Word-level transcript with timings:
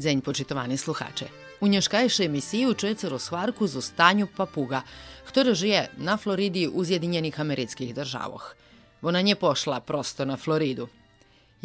Добрий 0.00 0.14
день, 0.14 0.22
почитувані 0.22 0.76
слухачі. 0.76 1.26
У 1.60 1.66
нешкajšej 1.68 2.26
emisiji 2.26 2.74
čujete 2.74 3.08
rozhvarku 3.08 3.66
zo 3.66 3.80
stanju 3.84 4.26
papuga, 4.36 4.80
ktorá 5.28 5.52
žije 5.52 5.92
na 6.08 6.16
Floridi 6.16 6.64
u 6.68 6.80
Zjedinjenih 6.88 7.36
amerických 7.40 7.92
državoch. 8.00 8.56
Ona 9.02 9.20
nie 9.20 9.36
pošla 9.36 9.80
prosto 9.80 10.24
na 10.24 10.36
Floridu. 10.44 10.88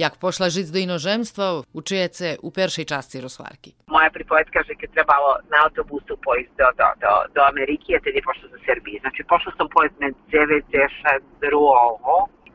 Jak 0.04 0.14
pošla 0.20 0.52
žiť 0.56 0.68
do 0.74 0.80
inožemstva, 0.88 1.46
učujete 1.80 2.28
u 2.48 2.52
peršej 2.52 2.86
časti 2.92 3.24
rozhvarki. 3.26 3.72
Moja 3.96 4.10
pripovet 4.18 4.48
kaže 4.56 4.74
kad 4.82 4.90
trebalo 4.92 5.32
na 5.52 5.58
autobusu 5.66 6.14
pojist 6.28 6.52
do, 6.60 6.68
do, 6.80 6.88
do, 7.04 7.14
do 7.36 7.42
Amerike, 7.52 7.92
tad 8.04 8.14
je 8.20 8.24
pošla 8.30 8.48
za 8.54 8.60
Srbije. 8.68 8.98
Znači, 9.04 9.22
pošla 9.32 9.52
sam 9.58 9.68
pojist 9.76 9.96
med 10.04 10.14
92. 10.28 11.24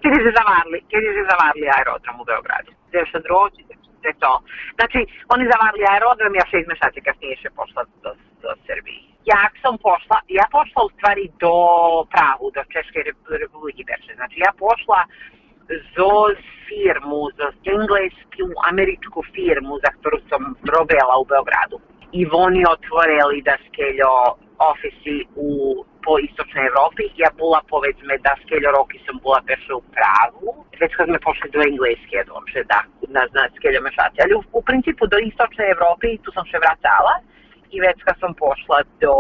Kad 0.03 0.13
je 0.27 0.33
zavarli, 0.39 0.79
kad 0.91 1.01
je 1.07 1.25
zavarli 1.33 1.67
aerodrom 1.77 2.17
u 2.23 2.25
Beogradu. 2.31 2.71
92 2.93 3.71
sve 4.01 4.13
to. 4.23 4.33
Znači, 4.79 5.01
oni 5.35 5.45
zavarli 5.53 5.91
aerodrom, 5.93 6.33
ja 6.35 6.45
šest 6.51 6.67
meseci 6.73 7.01
kasnije 7.07 7.37
še 7.43 7.51
pošla 7.59 7.83
do, 8.05 8.11
do 8.43 8.51
Srbije. 8.67 9.01
Jak 9.35 9.53
sam 9.63 9.75
pošla, 9.89 10.17
ja 10.39 10.47
pošla 10.57 10.81
u 10.85 10.93
stvari 10.97 11.25
do 11.45 11.55
Prahu, 12.13 12.47
do 12.57 12.63
Češke 12.73 13.01
republike 13.43 13.83
Berče. 13.89 14.13
Znači, 14.21 14.37
ja 14.47 14.53
pošla 14.65 15.01
za 15.97 16.13
firmu, 16.69 17.21
za 17.39 17.49
englesku, 17.77 18.47
američku 18.71 19.21
firmu 19.35 19.75
za 19.85 19.91
ktoru 19.97 20.19
sam 20.31 20.43
robila 20.77 21.15
u 21.23 21.29
Beogradu. 21.33 21.77
I 22.13 22.23
oni 22.47 22.63
otvorili 22.75 23.43
da 23.49 23.55
skeljo 23.67 24.13
ofisi 24.73 25.17
u 25.37 25.51
po 26.05 26.19
istočnej 26.19 26.67
Evropi. 26.71 27.05
Ja 27.17 27.31
bola 27.39 27.61
povedzme 27.69 28.19
da 28.25 28.33
skeľo 28.45 28.71
roky 28.77 28.99
som 29.07 29.17
bola 29.25 29.41
peša 29.49 29.75
u 29.77 29.83
Pragu. 29.97 30.51
Već 30.81 30.93
kad 30.97 31.07
sme 31.09 31.19
pošli 31.21 31.49
do 31.55 31.61
engleske, 31.61 32.19
že 32.53 32.61
da, 32.73 32.81
na, 33.09 33.23
na 33.37 33.45
skeľo 33.57 33.81
mešati. 33.85 34.23
Ali 34.25 34.35
u, 34.35 34.43
u 34.53 34.61
principu 34.63 35.07
do 35.07 35.19
istočnej 35.19 35.69
Evropi 35.77 36.19
tu 36.25 36.33
sam 36.33 36.45
še 36.49 36.59
vracala 36.59 37.15
i 37.71 37.81
već 37.81 37.99
kad 38.07 38.17
sam 38.21 38.35
pošla 38.35 38.79
do 39.05 39.15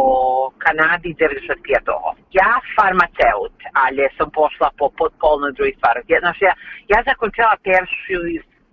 Kanadi 0.59 1.15
95. 1.15 1.87
Ja 2.33 2.53
farmaceut, 2.77 3.57
ali 3.85 4.09
sam 4.19 4.31
pošla 4.31 4.71
po 4.79 4.91
potpolno 4.99 5.51
drugi 5.51 5.75
stvar. 5.79 6.03
Znaš, 6.21 6.39
ja, 6.43 6.55
ja 6.93 6.99
zakončila 7.07 7.55
peršu 7.67 8.19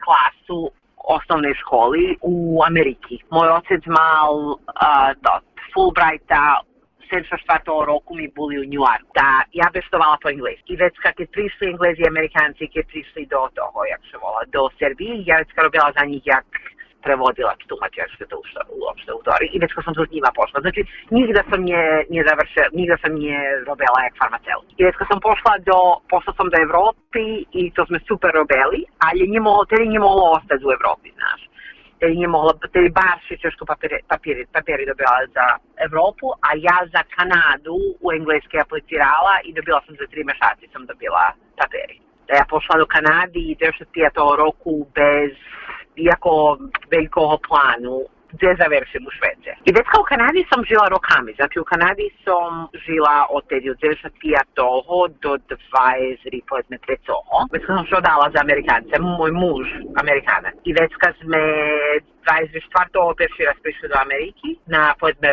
klasu 0.06 0.60
osnovnej 1.16 1.54
školi 1.62 2.18
u 2.22 2.64
Ameriki. 2.70 3.16
Moj 3.32 3.50
otec 3.60 3.84
mal 3.86 4.34
uh, 4.36 5.12
to, 5.24 5.34
Fulbrighta 5.74 6.62
следващ 7.10 7.32
четвърто 7.32 7.88
року 7.88 8.16
ми 8.16 8.28
були 8.36 8.60
у 8.60 8.64
Ньюарк. 8.64 9.06
Да, 9.16 9.44
ја 9.54 9.72
бештовала 9.74 10.18
по 10.22 10.30
енглески. 10.30 10.74
И 10.74 10.78
веќе 10.78 10.98
кога 11.02 11.26
пришли 11.32 11.70
енглези 11.72 12.02
и 12.02 12.08
американци, 12.08 12.68
ке 12.68 12.84
пришли 12.84 13.26
до 13.26 13.50
того, 13.56 13.86
як 13.86 14.02
се 14.12 14.18
вола, 14.18 14.42
до 14.48 14.70
Сербии, 14.80 15.24
ја 15.28 15.42
веќе 15.42 15.64
робила 15.64 15.92
за 15.98 16.06
нив 16.06 16.22
як 16.26 16.46
преводилач, 17.02 17.60
тумачач, 17.68 18.12
што 18.16 18.40
уште 18.40 18.60
уопште 18.70 19.14
у 19.14 19.22
тори. 19.24 19.48
И 19.54 19.60
веќе 19.60 19.84
сам 19.84 19.96
со 19.96 20.06
нима 20.12 20.32
пошла. 20.36 20.62
Значи, 20.62 20.86
нигде 21.12 21.44
сам 21.50 21.64
не 21.64 22.06
не 22.10 22.24
завршила, 22.28 22.70
нигде 22.74 22.98
сам 23.02 23.16
не 23.16 23.36
робила 23.68 24.00
як 24.04 24.16
фармацеут. 24.18 24.66
И 24.78 24.84
веќе 24.84 25.08
сам 25.12 25.20
пошла 25.20 25.58
до 25.66 26.02
пошла 26.10 26.34
сам 26.38 26.50
до 26.50 26.62
Европи 26.62 27.48
и 27.52 27.72
то 27.72 27.86
сме 27.86 28.00
супер 28.08 28.32
робели, 28.34 28.86
али 29.00 29.28
не 29.28 29.40
могло, 29.40 29.66
тери 29.66 29.88
не 29.88 30.00
могло 30.00 30.38
остати 30.38 30.66
у 30.66 30.72
Европи, 30.72 31.14
знаеш 31.16 31.42
jer 31.42 31.47
nije 32.02 32.28
mogla, 32.28 32.54
te 32.74 32.82
baš 33.00 33.22
češku 33.42 33.66
papiri, 33.66 33.98
papiri, 34.08 34.46
papiri 34.56 34.86
dobila 34.86 35.18
za 35.38 35.48
Evropu, 35.86 36.28
a 36.48 36.50
ja 36.68 36.78
za 36.94 37.02
Kanadu 37.16 37.78
u 38.06 38.08
engleski 38.18 38.56
aplicirala 38.66 39.34
i 39.44 39.54
dobila 39.54 39.82
sam 39.86 39.96
za 40.00 40.06
tri 40.12 40.24
mešaci 40.24 40.66
sam 40.74 40.86
dobila 40.86 41.26
papiri. 41.60 41.98
Da 42.28 42.34
ja 42.36 42.46
pošla 42.50 42.76
do 42.82 42.86
Kanadi 42.86 43.42
i 43.52 43.56
95. 43.56 44.38
roku 44.44 44.74
bez 45.00 45.32
iako 45.96 46.58
velikog 46.92 47.40
planu 47.50 47.98
gde 48.34 48.50
završim 48.62 49.04
u 49.10 49.12
Švece. 49.18 49.52
I 49.68 49.70
već 49.78 49.86
kao 49.92 50.02
u 50.02 50.10
Kanadi 50.12 50.42
sam 50.52 50.62
žila 50.70 50.86
rokami, 50.96 51.32
znači 51.40 51.56
u 51.60 51.70
Kanadi 51.72 52.08
sam 52.26 52.52
žila 52.86 53.16
od 53.36 53.44
tedi 53.50 53.68
od 53.74 53.78
95. 53.78 55.18
do 55.24 55.32
20 55.48 56.50
pojedne 56.50 56.78
trecoho. 56.86 57.38
Već 57.54 57.64
sam 57.66 57.86
što 57.88 57.98
dala 58.10 58.28
za 58.34 58.40
Amerikance, 58.46 58.94
moj 59.20 59.32
muž 59.42 59.68
Amerikana. 60.04 60.50
I 60.70 60.72
već 60.80 60.92
kad 61.04 61.14
sme 61.22 61.42
24. 62.28 63.18
perši 63.20 63.42
raz 63.50 63.58
prišli 63.64 63.86
do 63.92 63.98
Ameriki 64.06 64.50
na 64.76 64.84
pojedme 65.00 65.30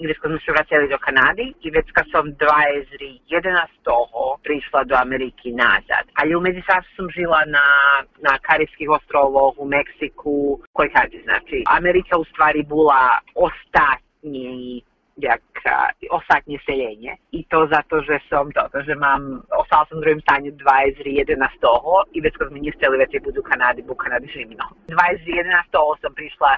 Írsko 0.00 0.32
sme 0.32 0.40
sa 0.40 0.52
vrátili 0.56 0.88
do 0.88 0.96
Kanady 0.96 1.52
i 1.60 1.68
vecka 1.68 2.02
som 2.08 2.24
21 2.32 3.20
z 3.44 3.76
toho 3.84 4.40
prišla 4.40 4.88
do 4.88 4.96
Ameriky 4.96 5.52
nazad. 5.52 6.08
Ali 6.16 6.32
u 6.32 6.40
međusobstvu 6.40 6.92
som 6.96 7.06
žila 7.12 7.44
na, 7.44 7.66
na 8.24 8.40
Karijskih 8.40 8.88
ostrovoch, 8.88 9.60
v 9.60 9.68
Mexiku, 9.68 10.64
koji 10.72 10.88
kad 10.90 11.12
znači. 11.24 11.64
Amerika 11.68 12.16
u 12.16 12.24
stvari 12.24 12.62
bola 12.64 13.20
ostatní 13.34 14.80
jak 15.20 15.42
eh, 15.64 16.06
ostatnie 16.10 16.58
seljenje 16.66 17.16
i 17.32 17.44
to 17.48 17.68
za 17.72 17.80
to, 17.88 18.00
že 18.08 18.16
som 18.28 18.52
to, 18.52 18.64
že 18.86 18.94
mám 18.94 19.42
ostala 19.60 19.84
sam 19.88 19.98
u 19.98 20.00
drugim 20.00 20.20
stanju 20.20 20.50
21 20.52 21.36
na 21.44 21.48
100 21.60 22.16
i 22.16 22.20
već 22.20 22.34
kad 22.38 22.52
mi 22.52 22.60
nije 22.60 22.72
steli 22.76 22.98
već 22.98 23.14
je 23.14 23.20
budu 23.20 23.40
u 23.40 23.48
Kanadi, 23.50 23.82
bu 23.82 23.94
2 23.94 24.20
z11 24.32 24.56
21 24.88 25.56
na 25.58 25.62
100 25.72 26.14
prišla 26.14 26.50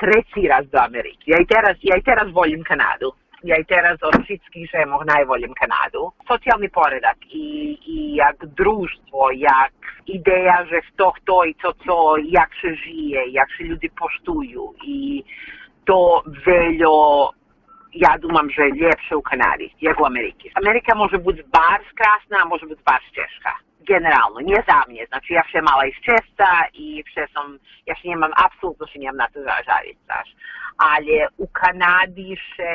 treći 0.00 0.48
raz 0.48 0.64
do 0.72 0.78
Amerike. 0.78 1.24
Ja 1.26 1.38
i 1.40 1.46
teraz, 1.46 1.76
ja 1.82 1.96
i 1.96 2.02
teraz 2.02 2.32
volim 2.32 2.62
Kanadu. 2.64 3.12
Ja 3.44 3.56
i 3.56 3.64
teraz 3.64 4.02
od 4.02 4.24
wszystkich 4.24 4.70
rzemów 4.70 5.02
najvolim 5.06 5.54
Kanadu. 5.54 6.12
Socjalny 6.28 6.68
poredak 6.68 7.16
i, 7.30 7.78
i 7.86 8.14
jak 8.14 8.36
društvo, 8.46 9.30
jak 9.32 9.72
ideja, 10.06 10.64
że 10.70 10.80
to, 10.96 11.12
to 11.24 11.44
i 11.44 11.54
co, 11.54 11.72
co, 11.86 12.16
jak 12.16 12.54
się 12.54 12.74
żyje, 12.74 13.26
jak 13.30 13.52
się 13.52 13.64
ludzie 13.64 13.88
poštuju 13.88 14.74
i 14.84 15.24
to 15.84 16.22
veljo 16.46 17.30
ja 17.94 18.18
dumam, 18.18 18.50
że 18.50 18.62
lepsze 18.62 19.16
u 19.16 19.22
Kanady, 19.22 19.70
jak 19.80 20.00
u 20.00 20.04
Ameryki. 20.04 20.50
Ameryka 20.54 20.94
może 20.94 21.18
być 21.18 21.42
bardzo 21.42 21.90
krasna, 21.94 22.38
a 22.42 22.44
może 22.44 22.66
być 22.66 22.82
bardzo 22.82 23.10
ciężka 23.14 23.54
generalno, 23.86 24.40
nie 24.40 24.62
za 24.68 24.84
mnie. 24.88 25.06
Znaczy 25.06 25.32
ja 25.32 25.44
się 25.48 25.62
mala 25.62 25.86
iz 25.86 25.94
Česta 26.00 26.66
i 26.74 27.04
vše 27.04 27.26
som, 27.34 27.58
ja 27.86 27.94
się 27.94 28.08
nemam, 28.08 28.32
apsolutno 28.36 28.86
się 28.86 28.98
nemam 28.98 29.16
na 29.16 29.28
to 29.28 29.42
zažaviť, 29.42 29.98
znaš. 30.04 30.28
Ale 30.78 31.28
u 31.36 31.46
Kanadi 31.48 32.36
še, 32.36 32.72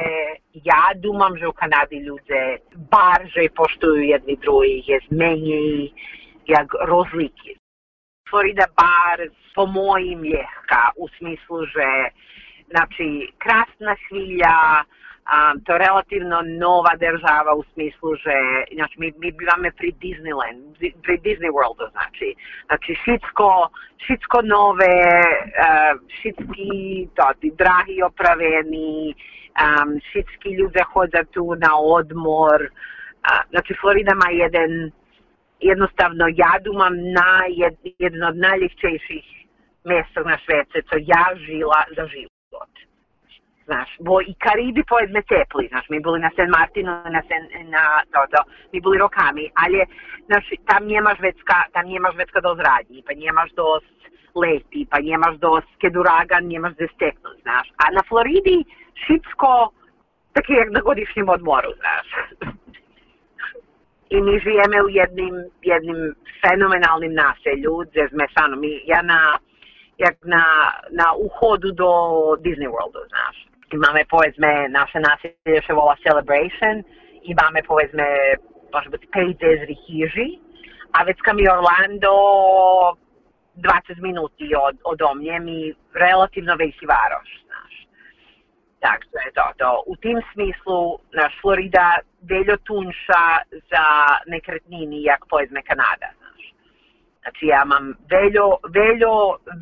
ja 0.54 0.94
dumam, 0.96 1.38
že 1.38 1.48
u 1.48 1.54
Kanadi 1.54 2.06
ľudia 2.06 2.62
barže 2.76 3.50
poštujú 3.50 4.02
jedni 4.14 4.38
druhých, 4.38 4.86
je 4.88 5.00
menej 5.10 5.94
jak 6.46 6.70
rozliki. 6.86 7.58
Florida 8.30 8.68
bar 8.78 9.26
po 9.56 9.66
mojim 9.66 10.24
ljehka, 10.24 10.92
u 10.96 11.08
smislu, 11.18 11.66
že 11.66 11.88
znači, 12.70 13.34
krasna 13.38 13.96
chvíľa, 14.10 14.86
Um, 15.26 15.62
to 15.66 15.74
je 15.74 15.80
relativno 15.80 16.38
nova 16.66 16.94
država 17.06 17.52
u 17.56 17.64
smislu, 17.74 18.16
že 18.16 18.38
znači, 18.74 18.96
mi, 19.00 19.14
mi 19.18 19.32
bivame 19.32 19.72
pri 19.72 19.90
Disneyland, 20.02 20.62
pri 21.04 21.18
Disney 21.18 21.52
Worldu, 21.58 21.92
znači. 21.92 22.36
Znači, 22.66 22.92
šitsko, 23.04 23.70
šitsko 24.06 24.42
nove, 24.42 24.98
uh, 25.66 25.94
šitski 26.22 26.74
toti, 27.16 27.52
drahi 27.62 27.98
opraveni, 28.10 29.16
um, 29.64 30.00
šitski 30.12 30.50
ljude 30.60 30.84
hoda 30.94 31.24
tu 31.34 31.56
na 31.56 31.72
odmor, 31.80 32.70
A, 33.32 33.42
znači, 33.50 33.74
Florida 33.82 34.14
ma 34.14 34.30
jedan, 34.32 34.92
jednostavno, 35.60 36.26
ja 36.36 36.54
dumam 36.64 36.94
na 37.20 37.32
jed, 37.50 37.76
jedno 38.00 38.28
od 38.28 38.38
najljepšejših 38.38 39.26
mesta 39.84 40.22
na 40.32 40.38
svete, 40.46 40.82
co 40.90 40.96
ja 41.14 41.26
žila 41.46 41.82
za 41.98 42.08
život. 42.08 42.35
Znaš, 43.66 43.90
bo 44.00 44.22
i 44.22 44.34
Karibi 44.44 44.84
pojedme 44.84 45.22
tepli, 45.22 45.68
znaš, 45.68 45.86
mi 45.90 46.00
bili 46.00 46.20
na 46.20 46.32
San 46.36 46.50
Martinu, 46.50 46.92
na, 47.16 47.22
Sen, 47.28 47.44
na 47.76 47.84
to, 48.12 48.20
to, 48.32 48.40
mi 48.72 48.82
bili 48.82 48.98
rokami, 48.98 49.46
ali, 49.64 49.78
znaš, 50.26 50.46
tam 50.70 50.82
njemaš 50.88 51.18
vecka, 51.20 51.58
tam 51.74 51.86
njemaš 51.86 52.16
vecka 52.16 52.40
do 52.42 52.56
zradnji, 52.60 53.04
pa 53.08 53.14
njemaš 53.14 53.50
dost 53.52 53.96
leti, 54.36 54.88
pa 54.92 54.98
njemaš 55.00 55.36
dost 55.36 55.72
keduragan, 55.82 56.44
njemaš 56.44 56.74
gde 56.74 56.88
steknut, 56.96 57.38
znaš. 57.42 57.68
A 57.82 57.84
na 57.96 58.02
Floridi, 58.08 58.58
šipsko, 59.04 59.72
taki 60.34 60.54
jak 60.54 60.70
na 60.72 60.82
godišnjem 60.82 61.30
odmoru, 61.30 61.72
znaš. 61.82 62.08
I 64.10 64.22
mi 64.22 64.40
žijeme 64.40 64.78
u 64.86 64.90
jednim, 64.90 65.36
jednim 65.62 66.16
fenomenalnim 66.42 67.14
naselju, 67.14 67.74
mi, 68.58 68.82
ja 68.86 69.02
na, 69.02 69.20
jak 69.98 70.16
na, 70.24 70.44
na 70.92 71.08
uhodu 71.26 71.72
do 71.72 71.92
Disney 72.46 72.70
Worldu, 72.76 73.02
znaš. 73.14 73.55
Imame 73.74 74.06
povedzme, 74.10 74.68
naše 74.70 75.00
naselje 75.00 75.62
se 75.68 75.74
vola 75.74 75.96
Celebration, 76.08 76.84
imame 77.24 77.64
povedzme, 77.64 78.06
može 78.74 78.90
biti 78.90 79.08
pet 79.14 79.38
dezri 79.40 79.76
hiži, 79.86 80.30
a 80.92 81.04
već 81.04 81.18
kam 81.22 81.40
je 81.40 81.54
Orlando 81.54 82.16
20 83.56 84.02
minuti 84.02 84.48
od, 84.68 84.78
od 84.84 85.02
omnje 85.02 85.40
mi 85.40 85.74
relativno 85.94 86.56
veći 86.56 86.86
varoš, 86.86 87.30
znaš. 87.46 87.74
Tako 88.80 89.18
je 89.26 89.32
to, 89.38 89.48
to. 89.58 89.84
U 89.88 89.96
tim 89.96 90.22
smislu, 90.34 91.00
naš 91.14 91.34
Florida 91.42 91.98
veljo 92.22 92.58
tunša 92.58 93.24
za 93.52 93.86
nekretnini, 94.28 95.04
jak 95.04 95.22
pojedme 95.30 95.62
Kanada, 95.62 96.08
znaš. 96.18 96.25
Znači, 97.26 97.46
ja 97.56 97.64
mam 97.66 97.86
veljo, 98.16 98.48
veljo 98.80 99.16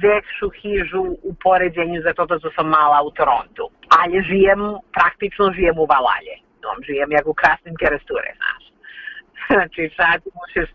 veću 0.06 0.48
hižu 0.60 1.06
u 1.30 1.32
poređenju 1.44 2.00
za 2.06 2.14
to 2.14 2.26
da 2.26 2.38
sam 2.56 2.68
mala 2.78 3.00
u 3.08 3.12
Torontu. 3.20 3.64
Ali 4.00 4.26
žijem, 4.30 4.62
praktično 4.98 5.46
žijem 5.58 5.78
u 5.80 5.86
Valalje. 5.94 6.36
No, 6.64 6.70
žijem 6.88 7.10
jak 7.12 7.26
u 7.28 7.34
krasnim 7.42 7.76
keresture, 7.82 8.30
znaš. 8.40 8.64
Znači, 9.56 9.82
sad 10.00 10.20
možeš, 10.40 10.70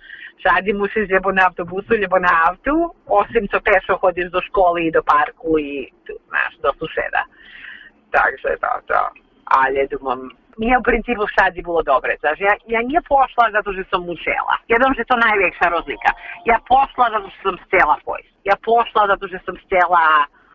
sad 0.45 0.65
musiš 0.83 1.05
ljebo 1.13 1.29
na 1.33 1.43
autobusu, 1.49 1.93
ljebo 2.03 2.19
na 2.19 2.33
autu, 2.47 2.77
osim 3.21 3.43
co 3.51 3.59
pešo 3.69 3.95
hodiš 4.03 4.29
do 4.37 4.41
škole 4.49 4.79
i 4.87 4.95
do 4.97 5.03
parku 5.13 5.51
i 5.59 5.73
tu, 6.07 6.15
znaš, 6.29 6.53
do 6.65 6.71
suseda. 6.79 7.23
Takže 8.17 8.51
to, 8.63 8.73
to. 8.89 9.03
Ali, 9.61 9.89
думам, 9.95 10.21
nije 10.63 10.75
u 10.79 10.87
principu 10.89 11.25
sad 11.37 11.51
je 11.57 11.63
bilo 11.69 11.83
dobre. 11.93 12.13
Znaš, 12.23 12.39
ja, 12.49 12.55
ja 12.75 12.81
nije 12.89 13.01
pošla 13.15 13.45
zato 13.57 13.69
što 13.75 13.85
sam 13.93 14.03
učela. 14.15 14.55
Jednom 14.73 14.93
že 14.99 15.09
to 15.11 15.17
najveća 15.27 15.67
razlika. 15.77 16.11
Ja 16.51 16.57
pošla 16.73 17.07
zato 17.15 17.27
što 17.33 17.41
sam 17.49 17.57
stela 17.67 17.97
pojst. 18.09 18.33
Ja 18.51 18.57
pošla 18.71 19.03
zato 19.13 19.25
što 19.29 19.39
sam 19.47 19.57
stela 19.67 20.05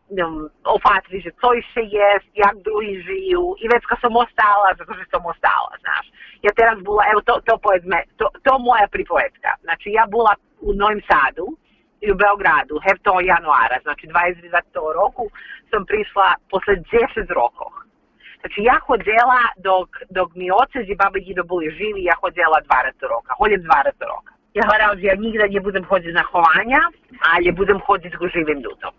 um, 0.08 0.48
opatri, 0.76 1.16
že 1.24 1.30
co 1.40 1.48
še 1.72 1.82
jest, 2.00 2.28
jak 2.44 2.56
drugi 2.68 2.94
žiju 3.08 3.44
i 3.62 3.64
već 3.72 3.82
kad 3.90 3.98
sam 4.04 4.12
ostala, 4.24 4.68
zato 4.78 4.92
što 4.96 5.04
sam 5.12 5.22
ostala, 5.32 5.72
znaš. 5.84 6.06
Ja 6.46 6.50
teraz 6.58 6.76
bila, 6.86 7.02
evo 7.12 7.20
to, 7.28 7.34
to 7.48 7.54
pojedme, 7.66 7.98
to, 8.18 8.26
to 8.46 8.52
moja 8.68 8.86
pripovetka. 8.96 9.50
Znači 9.64 9.86
ja 9.98 10.04
bila 10.14 10.32
u 10.66 10.68
Novim 10.80 11.02
Sadu 11.10 11.46
i 12.04 12.06
u 12.12 12.16
Beogradu, 12.22 12.74
hev 12.84 12.96
to 13.06 13.14
januara, 13.20 13.76
znači 13.86 14.04
29. 14.06 14.92
roku 15.00 15.24
sam 15.70 15.82
prišla 15.90 16.28
posle 16.50 16.74
10 16.76 17.32
rokov. 17.40 17.83
Znači 18.44 18.60
ja 18.62 18.78
hodila 18.86 19.42
dok, 19.56 19.88
dok 20.10 20.34
mi 20.34 20.46
ocez 20.62 20.84
i 20.88 20.94
baba 21.02 21.18
Gido 21.18 21.42
boli 21.44 21.70
živi, 21.78 22.00
ja 22.10 22.14
hodila 22.22 22.58
20 22.68 23.08
roka, 23.12 23.30
hodjem 23.38 23.62
20 23.62 24.12
roka. 24.12 24.32
Ja 24.54 24.62
hvala, 24.68 24.96
že 25.00 25.06
ja 25.06 25.14
nigda 25.14 25.46
ne 25.46 25.60
budem 25.60 25.84
hoditi 25.84 26.12
na 26.12 26.24
hovanja, 26.32 26.80
ali 27.32 27.52
budem 27.60 27.80
hoditi 27.86 28.16
go 28.16 28.28
živim 28.28 28.58
ljudom. 28.64 28.92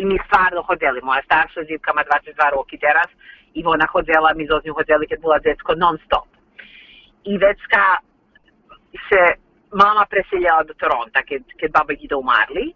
I 0.00 0.04
mi 0.04 0.16
stvarno 0.26 0.62
hodili, 0.62 1.00
moja 1.02 1.22
starša 1.22 1.60
živka 1.68 1.92
ma 1.92 2.02
22 2.02 2.50
roki 2.56 2.78
teraz 2.78 3.08
i 3.54 3.62
ona 3.66 3.86
hodila, 3.92 4.32
mi 4.34 4.46
z 4.46 4.50
nju 4.64 4.74
hodili 4.74 5.08
kad 5.08 5.20
bila 5.20 5.38
detsko 5.38 5.74
non 5.74 5.98
stop. 6.04 6.28
I 7.24 7.38
vecka 7.38 7.84
se 9.08 9.20
mama 9.82 10.04
preseljala 10.10 10.62
do 10.62 10.74
Toronta, 10.74 11.20
kad, 11.28 11.42
kad 11.60 11.70
baba 11.70 11.92
Gido 11.94 12.18
umarli. 12.18 12.72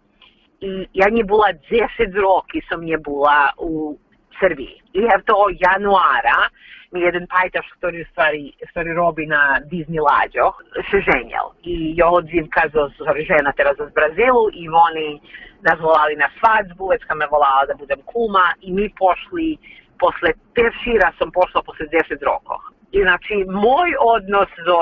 I 0.61 0.87
ja 0.93 1.09
nie 1.09 1.23
była 1.23 1.53
10 1.53 2.15
roki, 2.15 2.61
som 2.69 2.85
nie 2.85 2.97
była 2.97 3.51
u 3.57 3.97
Srbiji. 4.39 4.75
I 4.93 4.99
evo 5.13 5.21
to 5.25 5.37
januara 5.67 6.49
mi 6.91 7.01
jeden 7.01 7.27
pajtaš, 7.27 7.67
ktorý 7.77 8.03
v 8.03 8.11
stvari, 8.11 8.43
stvari 8.71 8.91
robi 8.95 9.25
na 9.27 9.59
Disney 9.71 9.99
lađo, 9.99 10.55
se 10.89 11.01
ženjel. 11.03 11.47
I 11.63 11.91
jo 11.99 12.07
odzivka 12.19 12.71
za 12.73 12.87
žena 13.31 13.51
teraz 13.51 13.75
z 13.77 13.91
Brazilu 13.97 14.49
i 14.53 14.63
oni 14.69 15.19
nas 15.67 15.79
volali 15.79 16.15
na 16.15 16.29
svadbu, 16.39 16.87
već 16.87 17.01
me 17.15 17.27
volala 17.27 17.65
da 17.67 17.75
budem 17.75 18.01
kuma 18.05 18.53
i 18.61 18.71
mi 18.71 18.87
pošli 18.89 19.57
posle 19.99 20.29
pešira 20.55 21.11
sam 21.17 21.31
pošla 21.31 21.61
posle 21.67 21.85
10 21.87 22.23
rokov. 22.31 22.59
I 22.91 23.01
znači, 23.01 23.35
moj 23.49 23.89
odnos 23.99 24.51
do 24.65 24.77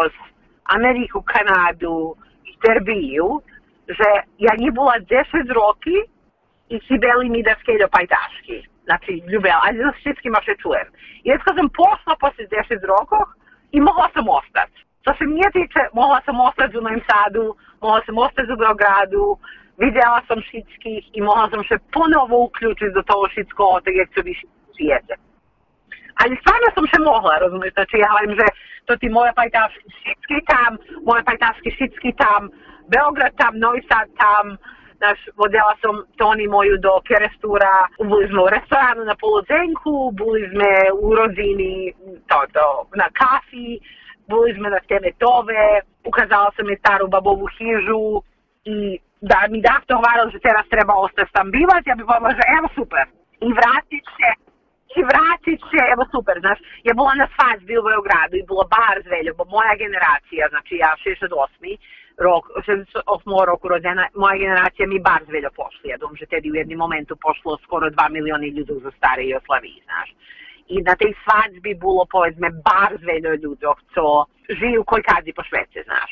Ameriku, 0.75 1.23
Kanadu 1.33 2.15
i 2.45 2.51
Srbiju, 2.65 3.41
že 3.87 4.09
ja 4.37 4.53
nie 4.57 4.71
była 4.71 4.95
10 4.99 5.51
roki 5.51 5.97
i 6.69 6.79
hibeli 6.87 7.29
mi 7.29 7.43
da 7.43 7.55
skedio 7.61 7.87
pajtaški 7.87 8.72
znači 8.87 9.11
ljubela, 9.31 9.61
ajde 9.65 9.79
da 9.83 9.91
všetky 10.01 10.27
maše 10.37 10.53
čujem. 10.61 10.87
I 11.23 11.27
već 11.31 11.41
kad 11.45 11.55
sam 11.55 11.69
pošla 11.81 12.13
posle 12.23 12.43
10 12.45 12.91
rokov 12.93 13.23
i 13.75 13.77
mogla 13.89 14.07
sam 14.15 14.25
ostati. 14.39 14.77
Što 15.01 15.11
se 15.17 15.25
nije 15.35 15.49
tiče, 15.57 15.81
mogla 16.01 16.19
sam 16.25 16.35
ostati 16.49 16.77
u 16.77 16.85
Novim 16.85 17.03
Sadu, 17.09 17.45
mogla 17.83 18.01
sam 18.05 18.15
ostati 18.25 18.53
u 18.53 18.61
Beogradu, 18.63 19.25
vidjela 19.83 20.19
sam 20.27 20.39
šitskih 20.49 21.01
i 21.17 21.19
mogla 21.29 21.45
sam 21.53 21.61
se 21.69 21.75
ponovo 21.95 22.35
uključiti 22.47 22.95
do 22.97 23.03
toho 23.09 23.23
šitsko 23.33 23.65
gdje 23.81 24.05
su 24.13 24.21
više 24.31 24.45
svijete. 24.75 25.13
Ali 26.21 26.39
stvarno 26.41 26.67
sam 26.75 26.85
se 26.91 26.99
mogla, 27.11 27.41
razumiješ, 27.43 27.73
znači 27.77 27.95
ja 27.97 28.09
valim, 28.17 28.33
že 28.39 28.47
to 28.87 28.93
ti 29.01 29.07
moje 29.17 29.31
pajtaški 29.39 29.87
šitski 30.03 30.37
tam, 30.51 30.71
moje 31.09 31.21
pajtaški 31.29 31.69
šitski 31.77 32.11
tam, 32.23 32.41
Beograd 32.93 33.33
tam, 33.41 33.53
Novi 33.63 33.81
Sad 33.91 34.07
tam, 34.23 34.45
Znaš, 35.03 35.19
vodila 35.41 35.73
sam 35.81 35.95
Toni 36.19 36.47
moju 36.55 36.75
do 36.85 36.93
Kerestura, 37.07 37.73
bili 38.09 38.25
smo 38.29 38.39
u 38.43 38.51
restoranu 38.55 39.01
na 39.11 39.15
Polodzenku, 39.21 39.93
bili 40.19 40.41
smo 40.51 40.67
u 41.05 41.07
Rozini, 41.19 41.75
to, 42.29 42.37
to, 42.55 42.65
na 43.01 43.07
kafi, 43.21 43.69
bili 44.31 44.49
smo 44.55 44.67
na 44.75 44.81
Temetove, 44.89 45.65
ukazala 46.09 46.49
sam 46.55 46.69
je 46.69 46.81
staru 46.83 47.05
babovu 47.15 47.47
hižu 47.55 48.07
i 48.75 48.77
da 49.29 49.37
mi 49.51 49.59
da 49.67 49.75
to 49.87 49.93
hvaralo, 50.01 50.29
že 50.35 50.45
teraz 50.47 50.65
treba 50.73 50.93
ostati 51.05 51.33
tam 51.37 51.47
bivati, 51.55 51.89
ja 51.89 51.95
bi 51.95 52.09
povedala, 52.09 52.39
že 52.39 52.45
evo 52.57 52.67
super. 52.77 53.05
I 53.47 53.49
vratit 53.59 54.05
se, 54.17 54.29
i 54.97 54.99
vratit 55.11 55.61
se, 55.71 55.81
evo 55.93 56.03
super, 56.13 56.35
znaš, 56.45 56.59
ja 56.87 56.93
bila 56.99 57.13
na 57.21 57.27
svadbi 57.35 57.73
u 57.77 57.85
Beogradu 57.89 58.35
i 58.37 58.47
bilo 58.49 58.63
bar 58.75 58.95
zveljo, 59.07 59.31
bo 59.39 59.43
moja 59.55 59.73
generacija, 59.83 60.43
znači 60.53 60.73
ja 60.83 60.91
68 61.05 61.77
rok, 62.17 62.43
68 62.67 63.45
roku 63.45 63.67
rođena, 63.67 64.07
moja 64.15 64.37
generacija 64.37 64.87
mi 64.87 64.99
bar 64.99 65.21
zveljo 65.27 65.49
pošli. 65.55 65.89
Ja 65.89 65.97
dom, 65.97 66.15
že 66.15 66.25
tedi 66.25 66.51
u 66.51 66.55
jednom 66.55 66.77
momentu 66.77 67.15
pošlo 67.15 67.57
skoro 67.63 67.89
2 67.89 68.09
milioni 68.11 68.47
ljudi 68.47 68.73
za 68.83 68.91
stare 68.97 69.23
Jugoslaviji, 69.23 69.81
znaš. 69.83 70.09
I 70.67 70.81
na 70.81 70.95
tej 70.95 71.13
svadbi 71.23 71.73
bilo, 71.83 72.05
povedzme, 72.11 72.47
bar 72.69 72.91
zveljo 73.03 73.31
ljudi, 73.43 73.65
co 73.93 74.25
žiju 74.59 74.83
koji 74.83 75.03
kazi 75.03 75.33
po 75.33 75.43
Švece, 75.43 75.79
znaš. 75.89 76.11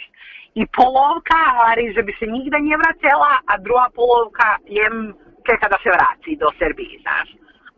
I 0.56 0.62
polovka, 0.80 1.42
ali 1.68 1.94
že 1.96 2.02
bi 2.04 2.14
se 2.20 2.26
nigda 2.26 2.58
nije 2.58 2.78
vracela, 2.84 3.32
a 3.52 3.58
druga 3.58 3.88
polovka 3.96 4.50
jem 4.78 4.96
čeka 5.48 5.68
da 5.74 5.78
se 5.84 5.90
vraci 5.98 6.32
do 6.44 6.48
Srbiji, 6.60 6.94
znaš. 7.06 7.30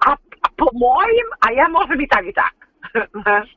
A, 0.07 0.09
a 0.45 0.47
po 0.59 0.67
mojim, 0.85 1.27
a 1.43 1.45
ja 1.59 1.67
možem 1.77 2.01
i 2.01 2.07
tak 2.13 2.25
i 2.25 2.33
tak, 2.41 2.55
znaš. 3.23 3.49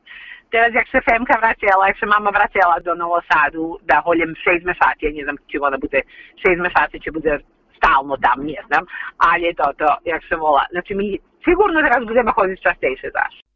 Teraz 0.53 0.71
jak 0.73 0.87
se 0.93 0.99
Femka 1.07 1.35
vraćala, 1.43 1.87
jak 1.87 1.99
se 1.99 2.05
mama 2.05 2.29
vraćala 2.37 2.75
do 2.87 2.95
Novo 2.95 3.19
Sadu, 3.29 3.65
da 3.89 4.01
holjem 4.05 4.31
šest 4.43 4.63
mesati, 4.71 5.05
ja 5.05 5.11
ne 5.17 5.23
znam 5.23 5.37
či 5.49 5.55
ona 5.67 5.77
bude 5.85 5.99
šest 6.41 6.59
mesati, 6.65 7.03
će 7.03 7.11
bude 7.17 7.33
stalno 7.77 8.15
tam, 8.25 8.37
ne 8.51 8.61
znam, 8.67 8.83
ali 9.29 9.43
je 9.47 9.53
to 9.59 9.67
to, 9.81 9.89
jak 10.11 10.21
se 10.29 10.35
vola. 10.35 10.63
Znači 10.73 10.91
mi 10.99 11.07
sigurno 11.45 11.77
teraz 11.87 12.01
budemo 12.09 12.31
hoditi 12.37 12.65
častejše, 12.67 13.07
znaš. 13.15 13.46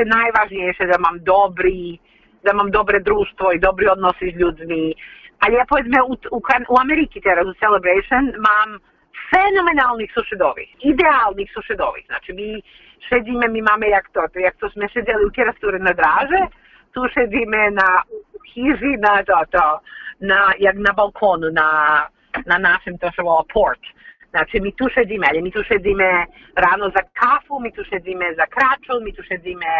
Je 0.00 0.12
najvažnejše 0.18 0.84
da 0.92 0.98
mam 1.06 1.16
dobri, 1.32 1.98
da 2.46 2.52
mam 2.58 2.68
dobre 2.70 2.96
društvo 3.08 3.46
i 3.52 3.62
dobri 3.66 3.86
odnosi 3.96 4.26
s 4.32 4.40
ljudmi. 4.40 4.84
A 5.42 5.44
lijepo 5.52 5.74
je 5.78 5.84
me 5.94 6.00
u, 6.10 6.14
u, 6.36 6.40
u 6.74 6.76
Ameriki 6.84 7.18
teraz 7.20 7.46
u 7.46 7.58
Celebration 7.62 8.24
mam 8.48 8.68
fenomenalnih 9.32 10.08
sušedovih, 10.16 10.68
idealnih 10.92 11.48
sušedovih. 11.56 12.04
Znači 12.10 12.30
mi 12.38 12.48
šedíme, 13.08 13.48
mi 13.48 13.60
máme 13.70 13.86
jak 13.88 14.06
to, 14.14 14.20
to 14.32 14.38
jak 14.38 14.56
to 14.60 14.70
sme 14.70 14.88
šedeli 14.94 15.24
u 15.26 15.34
terastúre 15.36 15.78
na 15.78 15.92
dráže, 16.00 16.42
tu 16.94 17.00
šedíme 17.14 17.70
na 17.80 17.90
hiži, 18.52 18.92
na 19.06 19.22
to, 19.54 19.66
na, 20.20 20.40
jak 20.58 20.76
na 20.86 20.92
balkonu, 20.92 21.48
na, 21.60 21.68
na 22.46 22.58
našem 22.58 22.98
to 22.98 23.10
što 23.12 23.44
port. 23.52 23.82
Znači, 24.30 24.60
mi 24.60 24.72
tu 24.72 24.86
šedíme, 24.94 25.26
ali 25.30 25.42
mi 25.42 25.50
tu 25.50 25.62
šedíme 25.62 26.10
ráno 26.54 26.86
za 26.96 27.02
kafu, 27.20 27.60
mi 27.60 27.72
tu 27.72 27.82
šedíme 27.84 28.34
za 28.34 28.46
kraču, 28.54 28.94
mi 29.04 29.12
tu 29.12 29.22
šedíme 29.22 29.72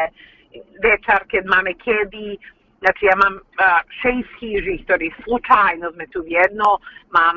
večer, 0.83 1.21
keď 1.33 1.43
máme 1.55 1.73
kedy. 1.85 2.29
Znači, 2.83 3.03
ja 3.07 3.17
mám 3.23 3.35
uh, 3.39 3.81
šest 4.03 4.33
hiži, 4.41 4.83
ktorí 4.85 5.07
slučajno 5.23 5.93
sme 5.93 6.07
tu 6.11 6.25
jedno. 6.27 6.81
Mám 7.15 7.37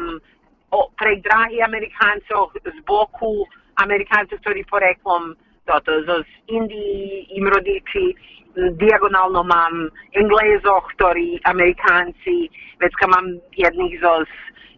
o, 0.71 0.79
pre 0.97 1.21
drahí 1.21 1.61
Amerikancov 1.61 2.55
z 2.65 2.77
boku 2.87 3.45
Amerikancov, 3.75 4.39
ktorí 4.41 4.65
poreklom 4.65 5.35
toto, 5.69 5.91
z 6.01 6.25
Indii 6.47 7.37
im 7.37 7.45
rodiči. 7.47 8.15
Diagonálno 8.53 9.41
mám 9.43 9.89
Englézoch, 10.13 10.85
ktorí 10.97 11.41
Amerikanci, 11.45 12.49
vecka 12.77 13.05
mám 13.09 13.25
jedných 13.57 13.97
zo, 14.01 14.25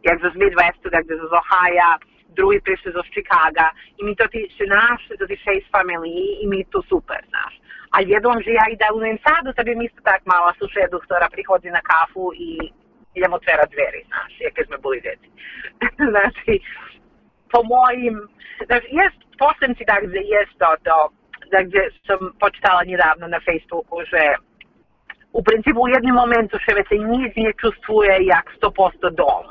jak 0.07 0.19
z 0.23 0.35
Midwestu, 0.39 0.87
tak 0.89 1.03
z 1.07 1.31
Ohio 1.31 1.91
drugi 2.39 2.59
prišli 2.65 2.89
zo 2.97 3.03
Chicaga 3.13 3.67
i 3.97 4.01
mi 4.05 4.13
to 4.19 4.25
ti 4.33 4.41
se 4.57 4.65
našli, 4.79 5.17
to 5.19 5.25
ti 5.29 5.35
šest 5.45 5.67
familiji 5.75 6.27
i 6.41 6.45
mi 6.51 6.59
to 6.73 6.79
super, 6.91 7.21
znaš. 7.31 7.53
A 7.95 7.97
jednom 8.13 8.37
že 8.45 8.51
ja 8.59 8.65
i 8.69 8.79
da 8.81 8.87
u 8.93 8.99
Novim 8.99 9.19
Sadu, 9.25 9.49
da 9.57 9.63
mi 9.63 9.85
isto 9.85 10.01
tak 10.09 10.21
mala 10.31 10.51
sušedu, 10.59 10.97
ktorá 11.05 11.27
prihodzi 11.35 11.69
na 11.77 11.81
kafu 11.91 12.25
i 12.47 12.49
idemo 13.17 13.35
otverati 13.35 13.73
dveri, 13.75 14.01
znaš, 14.09 14.31
je 14.39 14.49
kad 14.55 14.65
sme 14.65 14.77
boli 14.85 14.99
deci. 15.07 15.27
znači, 16.11 16.53
po 17.51 17.59
mojim, 17.73 18.15
znači, 18.69 18.87
jest, 19.01 19.19
posebci 19.41 19.83
da 19.91 19.95
gde 20.05 20.21
jest 20.35 20.53
to, 20.61 20.69
to, 20.87 20.97
da 21.51 21.59
gde 21.67 21.81
sam 22.07 22.19
počitala 22.43 22.81
nedavno 22.91 23.25
na 23.27 23.39
Facebooku, 23.47 23.97
že 24.11 24.23
u 25.37 25.43
principu 25.43 25.79
u 25.81 25.91
jednom 25.95 26.15
momentu 26.23 26.55
še 26.63 26.71
već 26.77 26.87
se 26.87 26.97
nic 27.13 27.33
ne 27.45 27.51
čustvuje 27.61 28.15
jak 28.33 28.45
100% 28.61 29.15
dom 29.21 29.43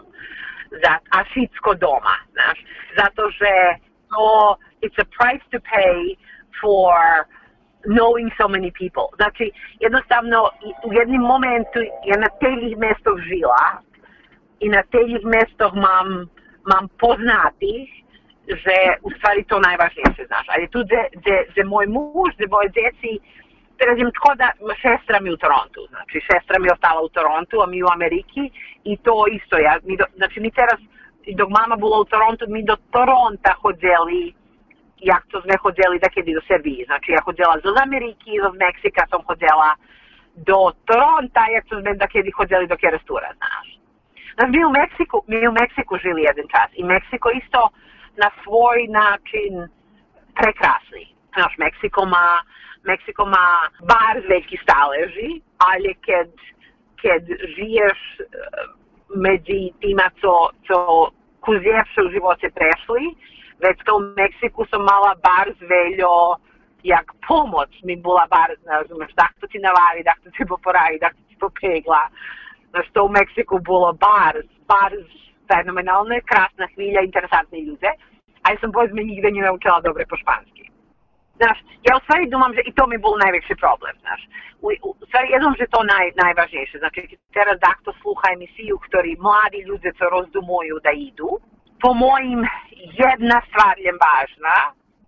za 0.82 0.92
Asitsko 1.20 1.74
doma, 1.74 2.16
znaš, 2.32 2.58
zato 2.98 3.22
že 3.30 3.54
to, 4.10 4.56
it's 4.82 4.98
a 4.98 5.06
price 5.18 5.44
to 5.52 5.58
pay 5.60 6.16
for 6.60 6.92
knowing 7.86 8.30
so 8.38 8.48
many 8.48 8.70
people. 8.70 9.06
Znači, 9.16 9.50
jednostavno, 9.80 10.50
u 10.84 10.92
jednom 10.92 11.20
momentu 11.20 11.78
ja 12.04 12.16
na 12.16 12.30
teljih 12.40 12.76
mestoh 12.78 13.18
žila 13.18 13.64
i 14.60 14.68
na 14.68 14.82
teljih 14.90 15.24
mestoh 15.24 15.72
mam, 15.74 16.08
mam 16.70 16.88
poznatih, 16.98 17.88
že 18.48 18.76
u 19.02 19.10
stvari 19.10 19.44
to 19.44 19.58
najvažnije, 19.58 20.26
znaš. 20.26 20.46
Ali 20.48 20.68
tu, 20.68 20.78
gde 21.50 21.64
moj 21.64 21.86
muž, 21.86 22.28
gde 22.36 22.46
moje 22.46 22.68
deci, 23.78 24.00
Teraz 24.00 24.12
škoda, 24.18 24.48
sestra 24.82 25.20
mi 25.20 25.30
u 25.32 25.36
Torontu, 25.36 25.80
znači 25.88 26.20
sestra 26.30 26.56
mi 26.58 26.66
je 26.68 26.72
ostala 26.72 27.00
u 27.02 27.08
Torontu, 27.08 27.56
a 27.62 27.66
mi 27.66 27.82
u 27.82 27.92
Ameriki 27.96 28.50
i 28.84 28.96
to 28.96 29.26
isto, 29.38 29.58
ja, 29.58 29.78
mi 29.82 29.96
do, 29.96 30.04
znači 30.16 30.40
mi 30.40 30.50
teraz, 30.50 30.80
dok 31.38 31.48
mama 31.60 31.76
bila 31.76 31.98
u 32.00 32.04
Torontu, 32.04 32.44
mi 32.48 32.62
do 32.64 32.76
Toronta 32.94 33.52
hodzeli, 33.62 34.34
jak 35.10 35.22
to 35.30 35.40
sme 35.40 35.56
hodzeli 35.64 35.98
da 35.98 36.08
kedy 36.14 36.30
do 36.34 36.42
Srbiji, 36.50 36.84
znači 36.86 37.08
ja 37.12 37.20
hodzela 37.24 37.54
z 37.64 37.66
Ameriki, 37.86 38.32
z 38.52 38.56
Meksika 38.64 39.02
sam 39.10 39.22
hodzela 39.28 39.70
do 40.48 40.58
Toronta, 40.88 41.42
jak 41.54 41.64
to 41.68 41.80
sme 41.80 41.94
da 41.94 42.06
kedy 42.14 42.30
hodzeli 42.38 42.66
do 42.66 42.76
Kerestura, 42.76 43.28
znaš. 43.38 43.66
Znači 44.34 44.50
mi 44.56 44.64
u 44.64 44.70
Meksiku, 44.80 45.16
mi 45.28 45.48
u 45.48 45.52
Meksiku 45.62 45.92
žili 46.04 46.20
jedan 46.22 46.46
čas 46.54 46.68
i 46.80 46.82
Meksiko 46.84 47.28
isto 47.42 47.60
na 48.22 48.28
svoj 48.42 48.78
način 49.00 49.52
prekrasni. 50.38 51.04
Znaš, 51.34 51.52
Meksiko 51.58 52.00
ma 52.14 52.26
Meksiko 52.84 53.24
ma 53.24 53.46
bar 53.92 54.14
veliki 54.28 54.56
staleži, 54.64 55.30
ali 55.70 55.90
kad, 56.06 56.30
kad 57.02 57.22
žiješ 57.56 58.00
među 59.26 59.58
tima, 59.80 60.06
co, 60.20 60.32
co 60.66 60.76
kuzjevše 61.44 62.00
u 62.06 62.12
živote 62.14 62.46
prešli, 62.58 63.04
već 63.64 63.76
kao 63.86 63.96
u 63.96 64.06
Meksiku 64.20 64.60
sam 64.70 64.82
mala 64.92 65.12
bar 65.28 65.46
zveljo, 65.60 66.14
jak 66.82 67.06
pomoć 67.28 67.70
mi 67.86 67.94
bila 67.96 68.26
bar, 68.30 68.50
razumeš, 68.76 69.10
da 69.20 69.26
to 69.40 69.46
ti 69.46 69.58
navari, 69.58 70.00
da 70.08 70.14
ti 70.36 70.44
poporavi, 70.52 70.98
da 71.04 71.08
ti 71.28 71.36
popegla. 71.40 72.02
Znaš, 72.70 72.86
to 72.92 73.04
u 73.04 73.14
Meksiku 73.18 73.54
bilo 73.58 73.90
bar, 73.92 74.34
bar 74.72 74.92
fenomenalne, 75.50 76.20
krasna 76.30 76.66
hvilja, 76.74 77.00
interesantne 77.00 77.58
ljude, 77.66 77.90
ali 78.46 78.58
sam 78.60 78.72
poz 78.72 78.88
me 78.92 79.02
nigde 79.04 79.30
naučila 79.30 79.80
dobre 79.80 80.04
po 80.10 80.16
španski. 80.16 80.73
Znaš, 81.40 81.58
ja 81.88 81.96
u 81.96 82.00
stvari 82.04 82.30
dumam, 82.30 82.54
že 82.54 82.62
i 82.64 82.72
to 82.78 82.86
mi 82.86 82.98
bol 82.98 83.18
najväčší 83.18 83.54
problém, 83.58 83.96
znaš. 84.04 84.20
U, 84.62 84.70
u, 84.70 84.90
u 85.02 85.04
stvari, 85.08 85.34
ja 85.34 85.38
dúfam, 85.42 85.58
že 85.58 85.66
to 85.74 85.80
naj, 85.82 86.06
najvažnejšie. 86.14 86.78
Znači, 86.78 87.00
znaczy, 87.00 87.18
teraz 87.34 87.56
takto 87.58 87.90
slúcha 88.00 88.32
emisiju, 88.36 88.78
ktorí 88.86 89.18
mladí 89.18 89.66
ľudia, 89.66 89.92
co 89.98 90.04
rozdumujú 90.14 90.78
da 90.80 90.94
idu, 90.94 91.30
znaczy, 91.42 91.54
po 91.84 91.94
mojim 91.94 92.40
jedna 93.04 93.42
stvar 93.48 93.78
je 93.78 93.92
važna, 93.92 94.56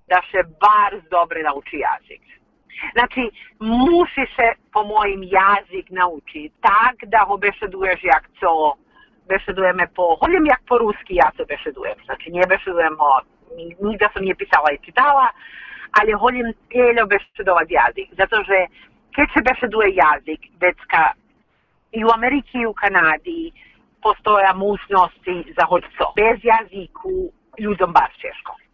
da 0.09 0.21
se 0.31 0.43
bar 0.61 1.01
dobre 1.11 1.43
nauči 1.43 1.79
jazik. 1.79 2.23
Znači, 2.93 3.31
musi 3.61 4.25
se 4.37 4.47
po 4.73 4.83
mojim 4.85 5.23
jazik 5.23 5.91
nauči 5.91 6.51
tak 6.61 6.97
da 7.07 7.25
ho 7.29 7.37
bešeduješ 7.37 8.05
jak 8.05 8.25
co 8.41 8.77
beszedujemy 9.29 9.87
po, 9.89 10.17
chociaż 10.17 10.43
jak 10.47 10.63
po 10.69 10.79
ruski 10.79 11.15
ja 11.15 11.31
to 11.37 11.47
beszeduję, 11.47 11.95
znaczy 12.05 12.31
nie 12.31 12.47
beszeduję, 12.47 12.89
bo 12.99 13.21
nigdy 13.83 14.07
to 14.15 14.21
nie 14.21 14.35
pisała 14.35 14.73
i 14.73 14.79
czytała, 14.79 15.31
ali 15.93 16.13
holim 16.13 16.53
telo 16.71 17.07
besedovati 17.07 17.75
jazik, 17.75 18.09
zato 18.17 18.37
že 18.43 18.59
keď 19.17 19.27
se 19.33 19.41
beseduje 19.43 19.89
jazik, 19.95 20.41
vecka 20.61 21.13
i 21.93 22.05
u 22.05 22.09
Ameriki 22.15 22.59
i 22.59 22.67
u 22.67 22.73
Kanadi 22.73 23.53
postoja 24.03 24.53
možnosti 24.53 25.37
za 25.59 25.65
hoćco. 25.67 26.05
Bez 26.17 26.39
jaziku 26.43 27.33
ljudom 27.59 27.93
baš 27.93 28.13
češko. 28.23 28.66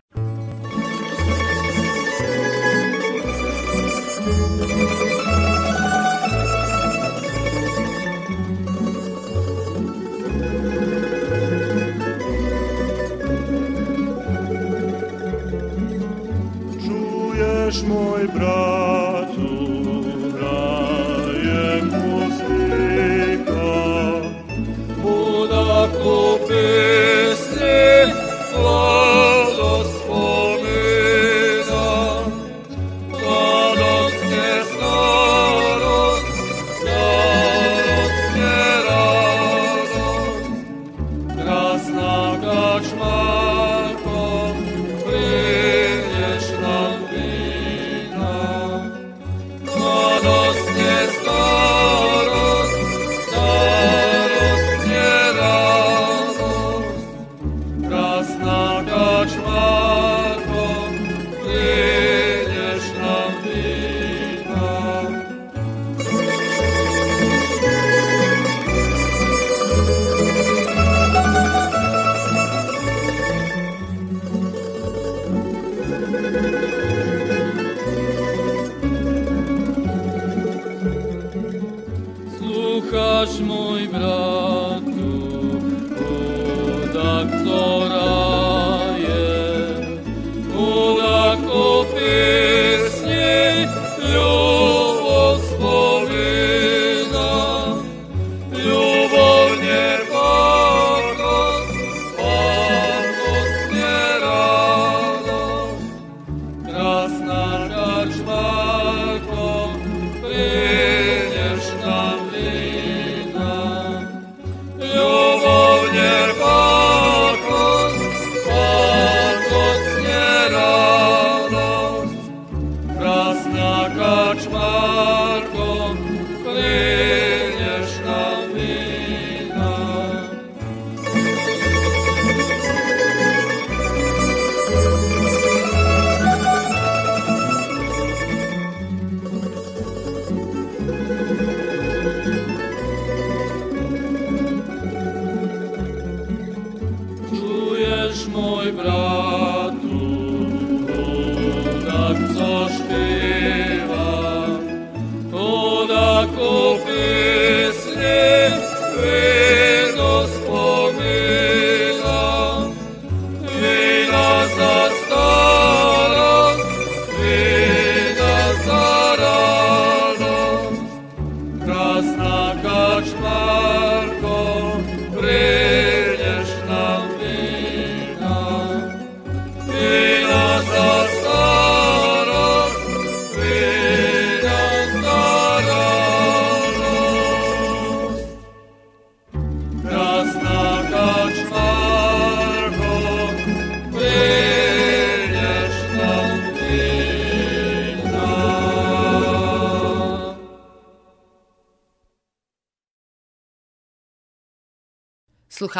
mój 17.83 18.29
brat. 18.29 18.72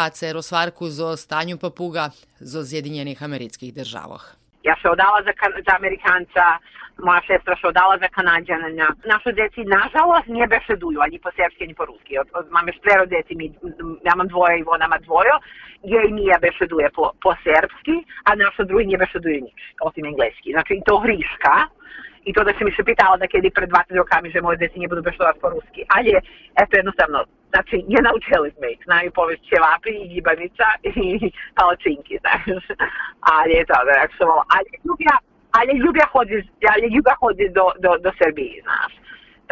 Sluchace 0.03 0.33
rozvarku 0.33 0.87
zo 0.89 1.17
stanju 1.17 1.57
papuga 1.59 2.11
zo 2.41 2.61
Zjedinjenih 2.63 3.23
americkih 3.23 3.75
državoh. 3.75 4.23
Ja 4.63 4.75
se 4.83 4.89
odala 4.91 5.19
za, 5.27 5.33
za 5.67 5.73
Amerikanca, 5.81 6.45
moja 7.07 7.23
sestra 7.31 7.55
se 7.61 7.67
odala 7.73 7.95
za 8.03 8.09
Kanadžanina. 8.17 8.89
Naše 9.13 9.31
deci, 9.41 9.61
nažalost, 9.79 10.27
nije 10.27 10.47
bešeduju, 10.55 10.99
ani 11.01 11.19
po 11.25 11.31
srpski, 11.37 11.65
ani 11.65 11.75
po 11.75 11.85
ruski. 11.91 12.13
Od, 12.23 12.29
od, 12.39 12.45
máme 12.57 12.71
štvero 12.79 13.05
deci, 13.07 13.33
mi, 13.39 13.47
ja 14.09 14.15
mam 14.19 14.29
dvoje 14.29 14.55
i 14.59 14.65
ona 14.77 14.87
ma 14.93 14.99
dvojo. 15.07 15.35
Jej 15.95 16.09
Mija 16.17 16.39
bešeduje 16.47 16.89
po, 16.97 17.05
po 17.25 17.33
srpski, 17.45 17.97
a 18.29 18.31
naša 18.45 18.63
drugi 18.69 18.85
nije 18.87 19.03
bešeduje 19.05 19.39
nič, 19.47 19.61
osim 19.87 20.05
engleski. 20.11 20.49
Znači, 20.57 20.73
i 20.75 20.83
to 20.89 20.95
hriška, 21.05 21.55
i 22.29 22.31
to 22.33 22.41
da 22.47 22.53
se 22.59 22.65
mi 22.65 22.73
se 22.77 22.83
pitala 22.91 23.17
da 23.23 23.27
kedi 23.33 23.51
pred 23.51 23.69
20 23.71 23.97
rokami, 24.03 24.33
že 24.35 24.41
moje 24.47 24.57
deci 24.63 24.83
ne 24.83 24.89
budu 24.91 25.03
bešedovati 25.03 25.41
po 25.43 25.49
ruski. 25.55 25.81
Ali, 25.97 26.11
eto, 26.63 26.73
jednostavno, 26.81 27.19
Znači, 27.53 27.75
nie 27.91 28.01
naučili 28.09 28.49
sme 28.57 28.67
ih. 28.73 28.81
Znaju 28.89 29.09
povest 29.19 29.43
ćevapi 29.51 29.93
i 30.03 30.09
gibanica 30.13 30.67
i 30.83 30.97
palačinki, 31.59 32.15
znaš. 32.23 32.65
Ali 33.35 33.53
je 33.59 33.65
to, 33.71 33.79
da 33.87 33.93
jak 34.03 34.13
se 34.19 34.25
volao. 34.29 34.47
Ali 34.57 34.71
ljubja, 34.87 35.15
ali 35.59 35.73
ljubja 35.85 36.07
hodi, 36.13 36.37
ali 36.73 36.87
ljubja 36.95 37.15
hodi 37.23 37.47
do, 37.59 37.67
do, 37.85 37.91
do 38.05 38.11
Srbiji, 38.21 38.55
znaš. 38.67 38.93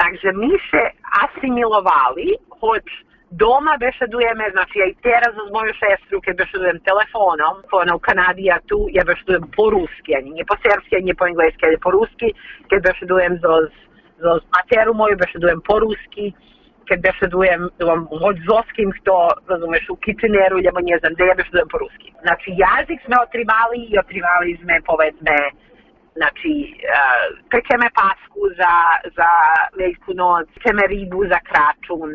Takže 0.01 0.29
mi 0.43 0.53
se 0.71 0.83
asimilovali, 1.25 2.29
hoć 2.61 2.87
doma 3.31 3.75
bešedujeme, 3.85 4.45
znači 4.55 4.75
ja 4.79 4.87
i 4.87 5.01
teraz 5.07 5.33
uz 5.43 5.49
moju 5.57 5.73
šestru, 5.83 6.17
kad 6.25 6.37
bešedujem 6.37 6.79
telefonom, 6.89 7.55
ona 7.83 7.93
u 7.95 8.05
Kanadi, 8.07 8.43
ja 8.53 8.59
tu, 8.69 8.79
ja 8.97 9.03
bešedujem 9.11 9.45
po 9.57 9.65
ruski, 9.75 10.11
a 10.17 10.21
nije 10.21 10.45
po 10.51 10.57
srpski, 10.63 10.93
a 10.97 11.05
nije 11.05 11.15
po 11.21 11.27
engleski, 11.31 11.63
ali 11.67 11.85
po 11.85 11.91
ruski, 11.91 12.29
kad 12.69 12.79
bešedujem 12.89 13.35
zoz, 13.45 13.69
zoz 14.25 14.41
materu 14.57 14.93
moju, 14.95 15.15
bešedujem 15.25 15.61
po 15.69 15.79
ruski, 15.85 16.27
kad 16.89 16.99
bešedujem 17.07 17.63
od 18.29 18.37
Zoskim, 18.49 18.89
kto, 18.99 19.15
razumeš, 19.53 19.85
u 19.95 19.97
Kitcheneru, 20.05 20.57
ljemo 20.65 20.81
nie 20.89 20.99
znam, 20.99 21.13
gde 21.15 21.25
ja 21.27 21.35
bešedujem 21.41 21.69
po 21.73 21.79
ruski. 21.79 22.09
Znači, 22.27 22.49
jazik 22.65 22.99
sme 23.05 23.17
otrivali 23.27 23.81
i 23.91 23.99
otrivali 24.05 24.53
sme, 24.63 24.75
povedzme, 24.91 25.37
znači, 26.19 26.53
uh, 26.67 27.27
pečeme 27.53 27.89
pasku 28.03 28.41
za, 28.61 28.75
za 29.19 29.31
Veljku 29.79 30.13
noc, 30.23 30.47
pečeme 30.55 30.83
ribu 30.95 31.21
za 31.33 31.41
kračun, 31.49 32.11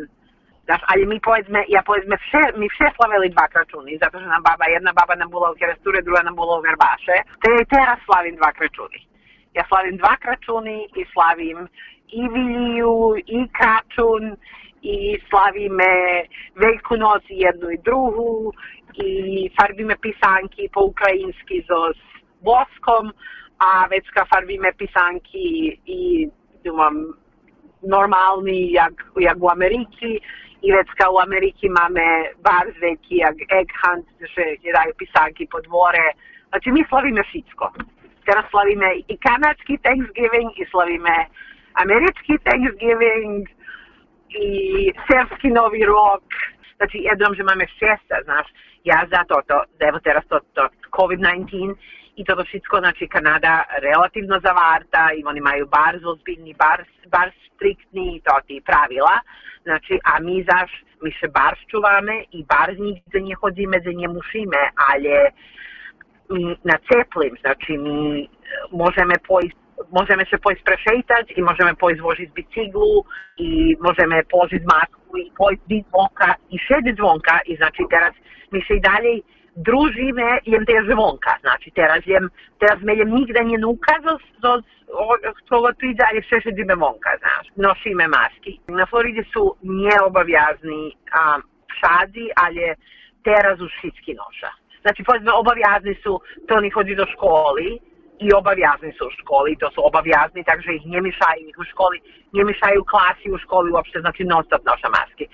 Znaš, 0.66 0.82
ali 0.90 1.02
mi 1.06 1.18
povedzme, 1.28 1.60
ja 1.76 1.82
povedzme, 1.88 2.14
vše, 2.24 2.42
mi 2.58 2.66
vše 2.74 2.88
slavili 2.96 3.34
dva 3.34 3.46
kračuni, 3.52 4.00
zato 4.02 4.14
što 4.18 4.28
nam 4.34 4.42
baba, 4.48 4.64
jedna 4.76 4.92
baba 5.00 5.14
nam 5.14 5.28
bula 5.34 5.48
u 5.50 5.58
Keresture, 5.60 6.02
druga 6.02 6.22
nam 6.22 6.34
bula 6.40 6.54
u 6.58 6.64
Verbaše, 6.68 7.16
te 7.42 7.50
i 7.62 7.68
teraz 7.74 7.98
slavim 8.06 8.36
dva 8.40 8.50
kračuni. 8.58 9.00
Ja 9.56 9.62
slavim 9.70 9.96
dva 10.02 10.14
kračuni 10.24 10.78
i 11.00 11.02
slavim 11.12 11.58
i 12.08 12.22
Viliju, 12.28 13.16
i 13.26 13.38
kračun, 13.52 14.36
i 14.82 15.18
slavíme 15.28 15.90
Veľkú 16.54 16.94
noc 16.96 17.26
jednu 17.26 17.74
i 17.74 17.78
druhú 17.82 18.52
i 18.96 19.50
farbíme 19.52 19.96
pisanky 20.00 20.70
po 20.72 20.88
ukrajinsky 20.88 21.64
so 21.68 21.92
s 21.92 22.00
boskom 22.40 23.12
a 23.60 23.88
vecka 23.88 24.24
farbíme 24.24 24.72
pisanky 24.76 25.76
i 25.84 26.30
dúfam, 26.64 27.12
normálny, 27.82 28.72
jak, 28.72 28.94
jak 29.20 29.36
u 29.42 29.50
Ameriky. 29.50 30.20
I 30.62 30.72
vecka 30.72 31.10
u 31.10 31.18
Ameriky 31.18 31.68
máme 31.68 32.32
bar 32.42 32.66
veky, 32.80 33.16
jak 33.16 33.36
egg 33.52 33.68
hunt, 33.84 34.06
že 34.18 34.72
dajú 34.72 34.92
pisanky 34.96 35.46
po 35.46 35.60
dvore. 35.60 36.16
Znači, 36.48 36.72
my 36.72 36.82
slavíme 36.88 37.22
všetko. 37.22 37.64
Teraz 38.24 38.44
slavíme 38.50 38.88
i 39.06 39.14
kanadský 39.18 39.78
Thanksgiving, 39.78 40.50
i 40.58 40.64
slavíme 40.66 41.14
americký 41.76 42.38
Thanksgiving, 42.44 43.48
i 44.28 44.92
srpski 45.06 45.48
novi 45.48 45.84
rok. 45.84 46.24
Znači, 46.76 46.98
jednom, 46.98 47.34
že 47.34 47.42
máme 47.42 47.66
šesta, 47.80 48.16
znaš, 48.24 48.46
ja 48.84 49.00
za 49.10 49.24
to, 49.28 49.36
to, 49.46 49.56
evo 49.88 49.98
teraz 50.00 50.24
to, 50.28 50.40
to 50.54 50.68
COVID-19 50.96 51.74
i 52.16 52.24
toto 52.24 52.44
všetko, 52.44 52.78
znači 52.78 53.08
Kanada 53.08 53.64
relativno 53.78 54.40
zavarta 54.46 55.02
i 55.16 55.24
oni 55.24 55.38
imaju 55.38 55.66
bar 55.66 55.98
zozbiljni, 56.00 56.54
bar, 56.54 56.84
bar 57.10 57.30
striktni 57.46 58.20
to 58.24 58.34
ti 58.46 58.62
pravila. 58.64 59.16
Znači, 59.62 59.98
a 60.04 60.20
mi 60.20 60.44
zaš, 60.50 60.70
mi 61.02 61.10
še 61.12 61.28
bar 61.28 61.54
čuvame 61.70 62.24
i 62.30 62.44
bar 62.44 62.78
nigde 62.78 63.20
nie 63.20 63.34
chodzimy, 63.34 63.80
gdzie 63.80 63.94
nie 63.94 64.08
musimy, 64.08 64.62
ale 64.88 65.30
mi 66.30 66.56
na 66.64 66.78
ceplim, 66.88 67.36
znači 67.40 67.78
mi 67.78 68.28
możemy 68.72 69.14
pójść 69.28 69.56
możemy 69.92 70.26
się 70.26 70.38
pójść 70.38 70.62
prešejtać 70.62 71.32
i 71.36 71.42
możemy 71.42 71.76
pójść 71.76 72.00
złożyć 72.00 72.30
bicyklu 72.30 73.04
i 73.38 73.76
możemy 73.80 74.24
położyć 74.24 74.62
masku 74.64 75.16
i 75.16 75.32
pójść 75.38 75.62
do 75.68 75.76
dzwonka 75.90 76.34
i 76.50 76.58
siedzi 76.58 76.94
dzwonka 76.94 77.40
i 77.46 77.56
znaczy 77.56 77.82
teraz 77.90 78.12
my 78.52 78.62
się 78.62 78.80
dalej 78.80 79.24
družíme, 79.56 80.38
jem 80.46 80.64
te 80.66 80.82
zvonka. 80.92 81.36
Znači, 81.40 81.72
teraz, 81.72 82.06
jem, 82.06 82.28
teraz 82.58 82.82
me 82.82 82.94
jem 82.94 83.14
nigde 83.14 83.44
nie 83.44 83.58
nuka 83.58 83.94
z 85.44 85.48
toga 85.48 85.72
príde, 85.72 86.04
ali 86.04 86.22
sve 86.22 86.40
sedíme 86.40 86.76
vonka, 86.76 87.16
znaš. 87.18 87.46
Nosíme 87.56 88.08
masky. 88.08 88.60
Na 88.68 88.86
Floride 88.86 89.24
su 89.32 89.56
neobaviazni 89.62 90.96
a, 91.12 91.40
ali 92.36 92.74
teraz 93.24 93.60
už 93.60 93.72
všetky 93.72 94.14
noša. 94.14 94.50
Znači, 94.82 95.02
povedzme, 95.02 95.32
obaviazni 95.32 95.94
su, 95.94 96.20
to 96.48 96.54
oni 96.54 96.70
chodí 96.70 96.94
do 96.94 97.06
školy, 97.06 97.78
i 98.18 98.28
obaviazni 98.40 98.92
su 98.98 99.04
u 99.06 99.14
školi, 99.18 99.56
to 99.60 99.70
su 99.74 99.80
obaviazni, 99.88 100.44
takže 100.50 100.70
ih 100.74 100.84
ne 100.86 101.00
mišaju 101.00 101.48
u 101.62 101.64
školi, 101.70 101.98
ne 102.32 102.44
mišaju 102.44 102.84
klasi 102.92 103.26
u 103.34 103.38
školi 103.38 103.72
uopšte, 103.72 104.00
znači 104.00 104.24
non 104.24 104.44
stop 104.44 104.62
noša 104.70 104.88
maske. 104.98 105.26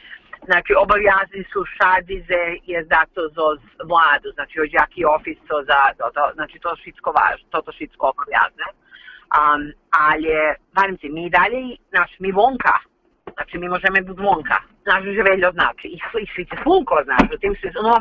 Znači, 0.48 0.72
obaviazni 0.84 1.42
su 1.52 1.60
šadize 1.76 2.42
je 2.72 2.78
zato 2.92 3.20
za 3.36 3.46
vladu, 3.90 4.28
znači 4.36 4.60
od 4.60 4.70
jaki 4.78 5.02
ofis 5.16 5.38
to 5.48 5.56
za, 5.68 5.80
to, 5.98 6.06
to, 6.16 6.24
znači 6.34 6.56
to 6.64 6.70
šitsko 6.82 7.10
važno, 7.18 7.46
to 7.50 7.58
to 7.66 7.72
šitsko 7.72 8.04
obaviazne. 8.12 8.66
Um, 9.40 9.62
ali, 10.08 10.28
varim 10.76 10.96
se, 11.00 11.06
mi 11.08 11.30
dalje, 11.30 11.60
znači, 11.92 12.14
mi 12.18 12.30
vonka, 12.32 12.76
znači 13.36 13.58
mi 13.58 13.68
možemo 13.68 13.96
do 14.00 14.14
zvonka, 14.20 14.58
znaš, 14.82 15.02
že 15.16 15.22
veljo 15.30 15.50
znači, 15.52 15.86
i, 15.88 15.98
i 16.24 16.26
sviće 16.34 16.56
slunko, 16.62 16.94
znaš, 17.04 17.24
tim 17.40 17.54
se, 17.60 17.66
ono 17.84 17.96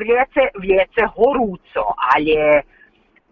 vljece, 0.00 0.42
vljece 0.64 1.02
horuco, 1.16 1.82
ali 2.12 2.26
je, 2.38 2.62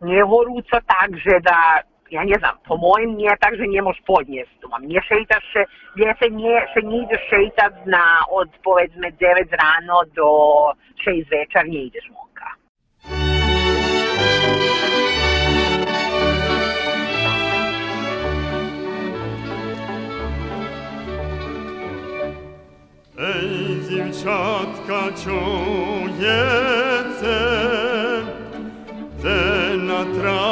nie 0.03 0.23
horúco 0.23 0.79
tak, 0.87 1.09
že 1.19 1.41
da, 1.41 1.83
ja 2.11 2.25
ne 2.25 2.37
znam, 2.39 2.59
po 2.67 2.77
mojim 2.77 3.17
nie 3.17 3.31
tak, 3.41 3.57
že 3.57 3.67
nemož 3.67 3.97
podniesť. 4.07 4.53
Mám 4.69 4.85
nie 4.87 5.01
šejtaš 5.01 5.45
se, 5.53 5.63
gdje 5.95 6.15
se 6.19 6.29
nie, 6.31 6.57
se 6.75 6.81
nie 6.83 7.03
ideš 7.07 7.23
šejtať 7.31 7.73
na 7.87 8.27
od 8.31 8.51
povedzme 8.67 9.11
9 9.15 9.49
ráno 9.53 10.03
do 10.13 10.29
6 11.07 11.31
večer, 11.31 11.69
nie 11.69 11.89
ideš 11.89 12.11
vonka. 12.11 12.51
Ej, 23.23 23.81
dziewczatka, 23.89 24.99
czujecie, 25.23 26.33
na 30.05 30.52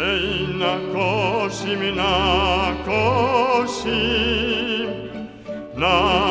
Na 0.00 0.80
kosim, 0.94 1.92
na 1.92 2.72
kosim, 2.86 3.90
na 5.76 6.30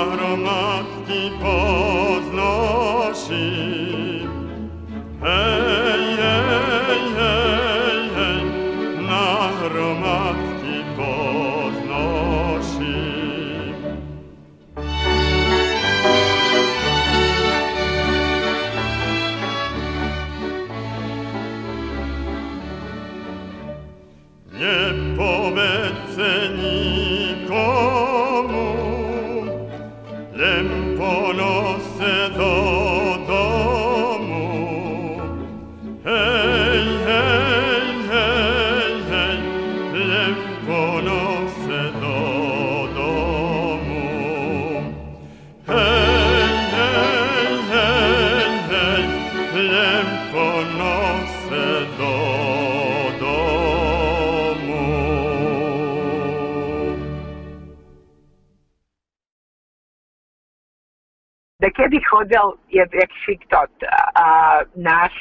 hodil 62.12 62.48
je 62.70 62.84
jakšik 63.02 63.42
tot, 63.50 63.74
a, 64.16 64.62
naš 64.76 65.14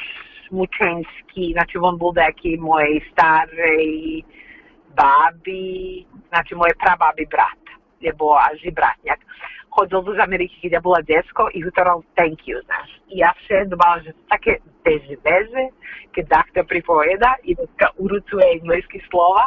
mučenski, 0.51 1.53
znači 1.53 1.77
on 1.77 1.97
bol 1.97 2.13
taki 2.13 2.57
moj 2.57 3.01
starej 3.11 4.23
babi, 4.97 6.05
znači 6.29 6.55
moje 6.55 6.73
prababi 6.83 7.25
brat, 7.29 7.63
je 7.99 8.13
bo 8.13 8.35
aži 8.49 8.71
bratnjak. 8.71 9.19
Hodil 9.75 10.01
z 10.15 10.19
Amerike 10.19 10.55
kad 10.61 10.71
je 10.71 10.79
bila 10.81 11.01
desko 11.01 11.49
i 11.53 11.65
utoral 11.67 12.01
thank 12.17 12.39
you, 12.47 12.57
znaš. 12.65 12.89
I 13.13 13.21
ja 13.23 13.31
še 13.45 13.65
dobala, 13.69 14.01
že 14.05 14.13
take 14.29 14.57
veze 14.85 15.15
veze, 15.25 15.63
kad 16.15 16.25
dakta 16.29 16.63
pripoveda 16.63 17.33
i 17.43 17.55
da 17.55 17.87
urucuje 17.97 18.45
engleski 18.55 19.01
slova. 19.09 19.45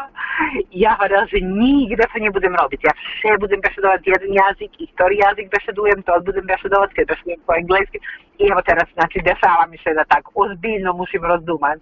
I 0.70 0.80
ja 0.84 0.94
hovorila, 0.98 1.26
že 1.26 1.38
nigde 1.42 2.06
to 2.12 2.18
nebudem 2.22 2.54
robiť. 2.62 2.80
Ja 2.88 2.94
vše 2.94 3.36
budem 3.42 3.60
bešedovať 3.66 4.00
jeden 4.06 4.32
jazyk, 4.38 4.72
i 4.78 4.86
ktorý 4.94 5.14
jazyk 5.26 5.46
bešedujem, 5.54 6.02
to 6.06 6.12
budem 6.28 6.46
bešedovať, 6.46 6.90
keď 6.96 7.04
bešedujem 7.12 7.40
po 7.46 7.52
engleski. 7.58 7.98
I 8.38 8.50
evo 8.50 8.62
teraz, 8.62 8.86
znači, 8.94 9.18
dešava 9.26 9.66
mi 9.70 9.78
se 9.82 9.94
da 9.94 10.04
tak 10.04 10.24
ozbiljno 10.34 10.92
musim 10.92 11.22
rozdumać, 11.24 11.80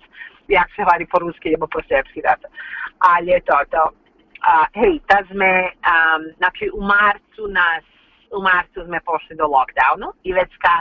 jak 0.48 0.68
se 0.76 0.82
vari 0.84 1.06
po 1.06 1.18
ruski 1.18 1.50
nebo 1.50 1.66
po 1.66 1.80
srpski, 1.82 2.20
da. 2.22 2.34
Ali 2.98 3.30
je 3.30 3.40
to 3.40 3.56
to. 3.70 3.84
A, 4.40 4.64
hej, 4.72 5.00
ta 5.06 5.20
sme, 5.28 5.68
um, 5.84 6.22
znači, 6.40 6.70
u 6.72 6.80
marcu 6.80 7.44
nas, 7.52 7.84
u 8.36 8.42
marcu 8.42 8.84
sme 8.84 9.00
pošli 9.00 9.36
do 9.36 9.46
lockdownu 9.46 10.08
i 10.24 10.32
već 10.32 10.50
ka 10.64 10.76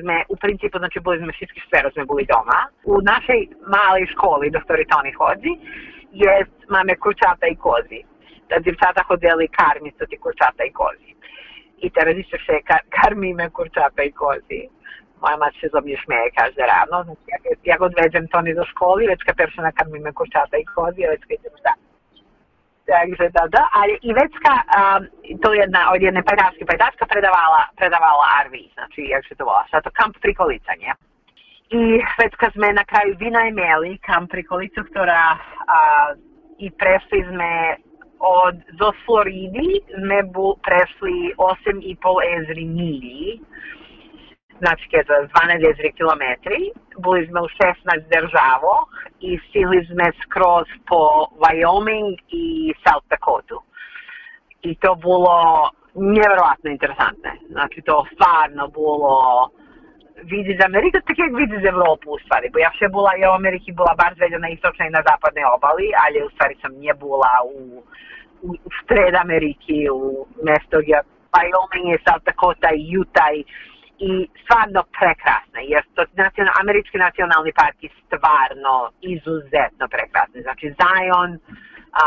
sme, 0.00 0.24
u 0.28 0.36
principu, 0.36 0.78
znači, 0.78 1.00
bili 1.00 1.18
sme 1.18 1.32
všetky 1.32 1.60
sfero, 1.66 1.88
sme 1.90 2.04
bili 2.04 2.24
doma. 2.28 2.60
U 2.84 3.00
našej 3.00 3.40
malej 3.74 4.04
školi, 4.12 4.50
doktori 4.50 4.84
Toni 4.86 5.12
hodzi, 5.12 5.52
jest, 6.12 6.56
mamy 6.68 6.96
kurczata 6.96 7.46
i 7.46 7.56
kozi. 7.56 8.04
Da 8.48 8.60
dziewczata 8.60 9.02
chodzili 9.04 9.48
karmić 9.48 9.94
te 9.96 10.16
kurczata 10.16 10.64
i 10.64 10.72
kozi. 10.72 11.16
I 11.78 11.90
teraz 11.90 12.16
jeszcze 12.16 12.38
się 12.38 12.60
kar 12.62 12.80
karmimy 12.90 13.50
kurczata 13.50 14.02
i 14.02 14.12
kozi. 14.12 14.70
Moja 15.22 15.36
mać 15.36 15.56
się 15.56 15.68
ze 15.68 15.80
mnie 15.80 15.96
śmieje 15.96 16.30
rano. 16.58 17.04
Znači, 17.04 17.22
jak, 17.28 17.58
jak 17.64 17.82
odvedem 17.82 18.28
Toni 18.28 18.54
do 18.54 18.64
školy, 18.64 19.06
već 19.06 19.24
kad 19.24 19.36
perša 19.36 19.62
nakarmime 19.62 20.12
kurčata 20.12 20.56
i 20.58 20.64
kozi, 20.64 21.00
već 21.00 21.20
kad 21.20 21.30
idem 21.30 21.52
šta. 21.60 21.87
takže 22.88 23.28
toto. 23.36 23.60
A 23.60 23.78
Ivecka, 24.00 24.52
um, 24.64 25.02
to 25.44 25.52
jedna 25.52 25.92
od 25.92 26.00
jednej 26.00 26.24
predávačky, 26.24 26.64
predávačka 26.64 27.04
predávala, 27.06 27.68
predávala 27.76 28.24
RV, 28.48 28.54
znači, 28.74 29.12
jak 29.12 29.22
se 29.28 29.36
to 29.36 29.44
bola, 29.44 29.68
sa 29.70 29.84
to 29.84 29.92
kamp 29.92 30.16
prikolica, 30.18 30.72
nie? 30.80 30.92
I 31.68 32.00
Švedska 32.16 32.48
sme 32.56 32.72
na 32.72 32.84
kraju 32.88 33.12
vynajmeli 33.20 34.00
kamp 34.00 34.32
prikolicu, 34.32 34.88
ktorá 34.88 35.36
uh, 35.36 36.16
i 36.56 36.72
prešli 36.72 37.28
sme 37.28 37.76
od, 38.18 38.56
zo 38.80 38.90
Floridy 39.04 39.84
sme 39.94 40.24
bu, 40.32 40.56
prešli 40.64 41.36
8,5 41.36 42.02
ezri 42.40 42.64
milí 42.64 43.38
znači 44.58 44.84
za 45.08 45.14
12 45.14 45.70
ezri 45.72 45.92
kilometri, 45.98 46.58
bili 47.04 47.20
sme 47.26 47.40
u 47.40 47.48
16 47.48 47.58
državoh 48.14 48.80
i 49.20 49.30
stili 49.48 49.78
sme 49.90 50.06
skroz 50.22 50.66
po 50.88 51.00
Wyoming 51.42 52.16
i 52.42 52.46
South 52.84 53.06
Dakota. 53.12 53.58
I 54.62 54.70
to 54.82 54.94
bilo 54.94 55.36
nevjerovatno 55.94 56.70
interesantne. 56.70 57.32
Znači 57.54 57.78
to 57.88 58.06
stvarno 58.14 58.68
bilo 58.68 59.14
vidi 60.32 60.52
z 60.60 60.64
Amerike, 60.64 60.98
tako 61.06 61.22
jak 61.22 61.34
vidi 61.42 61.56
z 61.62 61.66
Evropu 61.74 62.08
u 62.12 62.18
stvari. 62.24 62.46
Bo 62.52 62.58
ja 62.58 62.70
še 62.78 62.88
bila 62.96 63.12
i 63.16 63.22
u 63.30 63.36
Ameriki, 63.40 63.72
bila 63.72 63.94
bar 64.02 64.12
zvelja 64.14 64.38
na 64.38 64.48
i 64.48 64.96
na 64.96 65.02
zapadnoj 65.08 65.46
obali, 65.56 65.86
ali 66.04 66.26
u 66.26 66.30
stvari 66.34 66.54
sam 66.62 66.72
nije 66.80 66.94
bila 67.04 67.32
u, 67.54 67.82
u 68.48 68.48
sred 68.86 69.14
Ameriki, 69.24 69.78
u 69.90 70.26
mesto 70.46 70.76
gdje 70.82 70.96
Wyoming 71.36 71.86
je 71.92 72.04
South 72.06 72.24
Dakota 72.24 72.68
i 72.74 72.98
Utah 73.02 73.32
i 73.38 73.44
i 73.98 74.28
stvarno 74.42 74.80
prekrasne, 74.98 75.60
jer 75.72 75.82
to 75.94 76.02
nacional, 76.24 76.54
američki 76.62 76.98
nacionalni 76.98 77.52
park 77.60 77.76
je 77.82 77.90
stvarno 78.06 78.74
izuzetno 79.14 79.84
prekrasni. 79.94 80.42
Znači 80.42 80.66
Zion, 80.78 81.30
a, 82.02 82.04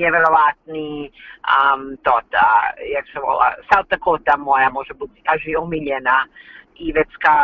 nevjerovatni, 0.00 1.10
um, 1.52 1.96
to 2.04 2.14
da, 2.34 2.48
jak 2.94 3.04
se 3.12 3.18
vola, 3.26 3.48
South 3.68 3.88
Dakota 3.90 4.36
moja 4.36 4.68
može 4.70 4.92
biti 5.00 5.22
kaži 5.28 5.52
omiljena 5.56 6.18
i 6.84 6.92
vecka 6.92 7.34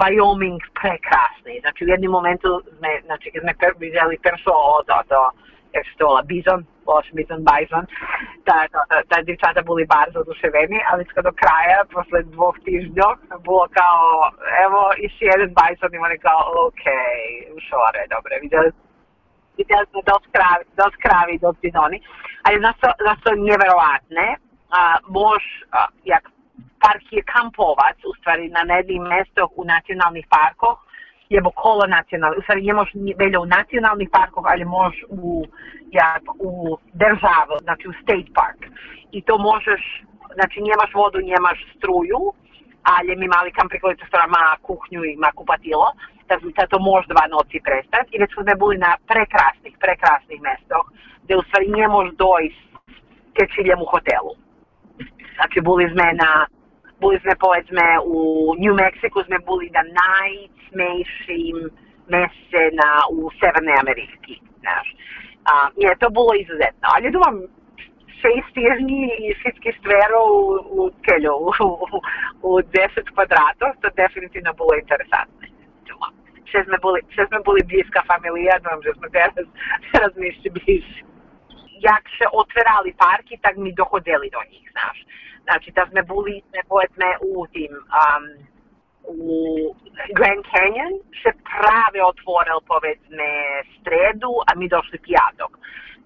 Wyoming 0.00 0.60
prekrasni. 0.80 1.54
Znači 1.60 1.84
u 1.84 1.88
jednom 1.92 2.12
momentu 2.18 2.50
sme, 2.76 2.92
znači 3.08 3.26
kad 3.30 3.40
sme 3.42 3.54
per, 3.60 3.72
vidjeli 3.78 4.22
perso 4.26 4.54
od, 4.78 4.86
od, 5.00 5.08
od 5.24 5.32
jak 5.74 5.84
se 5.86 5.94
to 5.98 6.06
vola, 6.06 6.22
bizon, 6.32 6.60
loš 6.86 7.06
bizon, 7.18 7.40
bison, 7.50 7.84
da, 8.46 8.56
da, 8.72 8.80
da, 9.10 9.16
djevčata 9.22 9.60
bili 9.68 9.84
bardzo 9.96 10.16
oduševeni, 10.24 10.78
ali 10.90 11.02
do 11.28 11.32
kraja, 11.40 11.78
posle 11.94 12.18
dvoh 12.34 12.56
tiždnjov, 12.64 13.12
bilo 13.46 13.64
kao, 13.78 14.02
evo, 14.64 14.82
iši 15.06 15.24
jedan 15.32 15.50
bison 15.58 15.90
i 15.94 16.02
oni 16.06 16.18
kao, 16.26 16.40
okay, 16.68 17.12
šore, 17.68 18.02
dobre, 18.14 18.34
vidjeli 18.44 18.70
vidjeli 19.58 19.86
smo 19.90 20.00
dost 20.10 20.26
kravi, 20.36 20.64
dost 20.80 20.96
kravi, 21.04 21.42
dost 21.44 21.58
bizoni, 21.64 21.98
ali 22.44 22.62
znaš 22.62 22.76
to, 22.82 22.88
znaš 23.04 23.18
nevjerovatne, 23.48 24.26
a, 24.78 24.80
mož, 25.16 25.42
jak 26.12 26.24
park 26.82 27.06
je 27.10 27.22
kampovac, 27.34 27.98
u 28.10 28.12
stvari 28.18 28.44
na 28.56 28.62
nedim 28.72 29.02
mestoh 29.14 29.50
u 29.60 29.62
nacionalnih 29.74 30.26
parkoh, 30.36 30.78
je 31.34 31.40
okolo 31.44 31.84
nacionalnih, 31.86 32.38
u 32.38 32.42
stvari 32.42 32.62
nie 32.62 32.74
možeš 32.74 32.94
velja 33.22 33.38
u 33.40 33.52
nacionalnih 33.58 34.08
parkov, 34.18 34.44
ali 34.52 34.64
možeš 34.64 35.00
u, 35.08 35.44
jak, 36.00 36.24
u 36.50 36.52
državu, 37.04 37.54
znači 37.66 37.84
u 37.88 37.92
state 38.02 38.30
park. 38.38 38.60
I 39.16 39.18
to 39.22 39.34
možeš, 39.50 39.82
znači 40.34 40.56
nemaš 40.70 40.90
vodu, 40.94 41.18
nemaš 41.34 41.58
struju, 41.76 42.22
ali 42.94 43.16
mi 43.16 43.26
mali 43.36 43.50
kam 43.56 43.68
prikolica 43.68 44.04
stora 44.06 44.26
ma 44.26 44.44
kuhnju 44.66 45.00
i 45.04 45.16
ma 45.22 45.30
kupatilo, 45.38 45.88
da 46.28 46.34
da 46.58 46.66
to 46.72 46.78
može 46.78 47.06
dva 47.14 47.24
noci 47.34 47.56
prestati. 47.68 48.08
I 48.12 48.20
već 48.22 48.30
smo 48.32 48.42
bili 48.62 48.76
na 48.86 48.92
prekrasnih, 49.10 49.74
prekrasnih 49.84 50.38
mestoh, 50.48 50.86
gde 51.24 51.32
u 51.36 51.42
stvari 51.46 51.66
nie 51.76 51.86
možeš 51.88 52.14
dojść 52.24 52.58
tečiljem 53.36 53.80
u 53.82 53.90
hotelu. 53.92 54.32
Znači, 55.36 55.56
bili 55.68 55.84
sme 55.92 56.06
na 56.24 56.32
boli 57.02 57.18
sme 57.26 57.34
povedzme 57.44 57.84
u 58.06 58.18
New 58.62 58.74
Mexico 58.78 59.26
sme 59.26 59.38
boli 59.42 59.66
na 59.74 59.82
najsmejším 59.82 61.56
meste 62.14 62.62
na, 62.78 62.90
u 63.10 63.30
Severnej 63.40 63.76
Ameriky. 63.82 64.38
znaš. 64.62 64.88
A, 65.50 65.52
je 65.76 65.90
to 65.98 66.06
bilo 66.10 66.32
izuzetno. 66.38 66.86
Ali 66.94 67.10
думам, 67.10 67.36
šest 68.22 68.50
tježnji 68.54 69.02
i 69.26 69.26
všetky 69.40 69.70
stverov 69.78 70.26
u, 70.38 70.42
u 70.78 70.82
kelju, 71.06 71.34
u, 71.46 71.50
u, 71.66 71.98
u 72.48 72.50
10 72.62 73.14
kvadratov, 73.14 73.70
to 73.82 73.88
definitivno 74.02 74.52
bilo 74.60 74.72
interesantno. 74.82 75.46
Ще 76.50 76.64
сме 76.64 76.78
були, 76.84 77.00
ще 77.14 77.26
сме 77.26 77.38
були 77.48 77.60
близка 77.70 78.00
фамилија, 78.10 78.60
думам, 78.62 78.80
že 78.84 78.92
sme 78.98 79.08
teraz, 79.16 79.32
teraz 79.92 80.12
mi 80.20 80.28
ešte 80.28 80.52
bližšie. 80.52 81.11
Jak 81.82 82.08
še 82.16 82.30
otverali 82.32 82.94
parky, 82.94 83.38
tak 83.42 83.56
mi 83.56 83.72
dohodili 83.72 84.30
do 84.30 84.42
njih, 84.50 84.66
znaš. 84.70 84.98
Znači, 85.42 85.72
da 85.76 85.86
sme 85.90 86.02
boli, 86.02 86.42
sme 86.48 86.62
povedzme, 86.68 87.08
u 87.20 87.46
tim, 87.54 87.72
um, 88.02 88.26
u 89.04 89.74
Grand 90.18 90.44
Canyon 90.52 90.92
se 91.22 91.30
prave 91.50 92.04
otvoril 92.04 92.60
povedzme 92.66 93.28
stredu, 93.78 94.32
a 94.46 94.54
mi 94.54 94.68
došli 94.68 94.98
pijatok. 94.98 95.58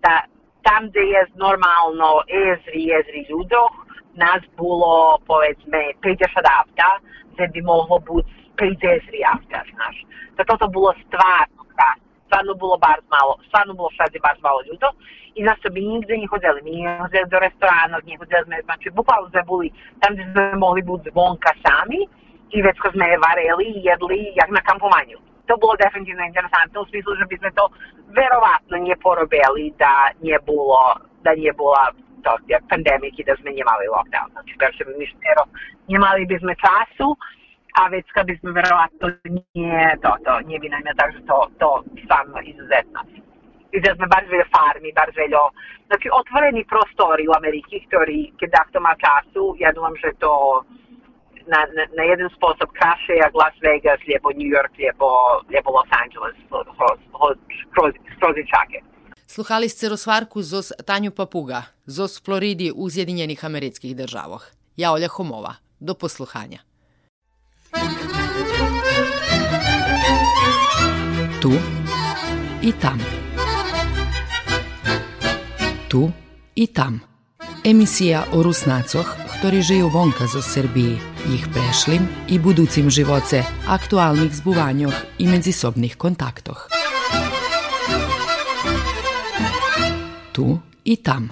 Da 0.04 0.24
tam 0.62 0.88
gde 0.90 1.04
je 1.14 1.22
normalno 1.34 2.10
ezri, 2.26 2.82
ezri 2.98 3.22
ľudoch, 3.30 3.74
nás 4.16 4.42
bolo 4.56 5.20
povedzme 5.26 5.80
50 6.02 6.40
avta, 6.60 6.88
gde 7.34 7.46
bi 7.52 7.60
mohlo 7.62 7.98
biti 8.08 8.32
5 8.56 8.88
ezri 8.96 9.20
avta, 9.34 9.60
znaš. 9.74 9.96
Da 10.36 10.44
toto 10.44 10.68
bolo 10.68 10.94
stvarno 11.04 11.62
krasno. 11.74 12.05
Stvarno 12.36 12.54
bilo 12.54 12.76
bar 12.76 13.00
malo, 13.08 13.40
stvarno 13.48 13.72
bilo 13.72 13.88
všade 13.96 14.20
bar 14.20 14.36
malo 14.44 14.60
ľudov. 14.68 14.92
I 15.34 15.40
nas 15.40 15.56
bi 15.72 15.80
nigde 15.80 16.20
nie 16.20 16.28
chodili. 16.28 16.60
Mi 16.60 16.84
nie 16.84 16.98
chodili 17.00 17.24
do 17.32 17.38
restorana, 17.40 17.96
nie 18.04 18.20
chodili 18.20 18.44
sme, 18.44 18.60
znači, 18.68 18.92
bukvalno 18.92 19.32
sme 19.32 19.42
boli 19.48 19.72
tam 20.04 20.12
gde 20.12 20.24
sme 20.36 20.60
mohli 20.60 20.84
biti 20.84 21.08
zvonka 21.08 21.52
sami, 21.64 22.04
i 22.52 22.62
već 22.62 22.76
ko 22.78 22.92
sme 22.92 23.06
vareli 23.26 23.66
jedli 23.88 24.20
jak 24.36 24.50
na 24.52 24.60
kampovanju. 24.68 25.18
To 25.48 25.56
bilo 25.56 25.74
definitivno 25.80 26.24
interesantno 26.28 26.84
u 26.84 26.88
smislu, 26.92 27.16
že 27.16 27.24
by 27.30 27.36
sme 27.40 27.50
to 27.56 27.64
verovatno 28.18 28.76
porobili 29.00 29.72
da 29.80 30.12
bilo, 30.46 30.84
da 31.24 31.32
bila 31.32 31.84
to, 32.24 32.32
pandemik 32.68 33.16
i 33.18 33.24
da 33.24 33.32
sme 33.40 33.50
nemali 33.50 33.88
lockdown. 33.96 34.28
Znači, 34.36 34.52
se 34.76 34.84
mi 34.98 35.06
štero, 35.06 35.44
nemali 35.88 36.26
by 36.26 36.36
sme 36.42 36.54
času, 36.64 37.08
a 37.76 37.88
vecka 37.92 38.24
by 38.24 38.34
sme 38.40 38.50
verovali, 38.56 38.92
to 39.00 39.08
nie, 39.28 39.80
to, 40.00 40.10
to 40.24 40.32
nie 40.48 40.56
vynajme, 40.56 40.92
takže 40.96 41.20
to, 41.28 41.38
to 41.60 41.68
stvarno 42.04 42.40
izuzetno. 42.40 43.00
I 43.76 43.78
da 43.84 43.92
sme 43.92 44.08
baš 44.08 44.24
veľa 44.32 44.46
farmi, 44.48 44.90
baš 44.96 45.12
veľa, 45.12 45.42
znači 45.92 46.08
otvoreni 46.08 46.64
prostori 46.64 47.28
u 47.28 47.36
Ameriki, 47.36 47.84
ktorý, 47.84 48.32
keď 48.40 48.48
dákto 48.56 48.78
má 48.80 48.96
času, 48.96 49.52
ja 49.60 49.76
dúfam, 49.76 49.92
že 50.00 50.16
to 50.16 50.32
na, 51.52 51.60
na, 51.76 51.84
na 51.92 52.04
jeden 52.08 52.32
spôsob 52.32 52.72
krajšie, 52.72 53.20
jak 53.20 53.34
Las 53.36 53.54
Vegas, 53.60 54.00
lebo 54.08 54.32
New 54.32 54.48
York, 54.48 54.72
lebo, 54.80 55.08
lebo 55.52 55.68
Los 55.76 55.90
Angeles, 55.92 56.34
skroz 58.16 58.36
čake. 58.48 58.80
Sluhali 59.26 59.68
ste 59.68 59.90
rozvarku 59.90 60.42
zos 60.42 60.72
Tanju 60.86 61.10
Papuga, 61.10 61.62
zos 61.86 62.22
Floridi 62.22 62.72
u 62.74 62.88
Zjedinjenih 62.88 63.44
američkih 63.44 63.96
državoh. 63.96 64.42
Ja 64.76 64.92
Olja 64.92 65.08
Homova. 65.08 65.54
Do 65.80 65.94
posluhanja. 65.94 66.65
Tu 71.40 71.52
i 72.62 72.72
tam. 72.72 72.98
Tu 75.88 76.10
i 76.54 76.66
tam. 76.66 77.00
Emisija 77.64 78.24
o 78.32 78.42
Rusnacoh, 78.42 79.06
ktorí 79.38 79.62
žijú 79.62 79.90
vonka 79.90 80.26
zo 80.26 80.42
Srbiji, 80.42 80.98
ich 81.34 81.46
prešlim 81.50 82.06
i 82.30 82.38
buducim 82.38 82.90
živoce, 82.90 83.42
aktualnih 83.66 84.30
zbuvanjoh 84.30 84.94
i 85.18 85.26
međusobnih 85.26 85.96
kontaktoh. 85.96 86.68
Tu 90.32 90.58
i 90.84 90.96
tam. 90.96 91.30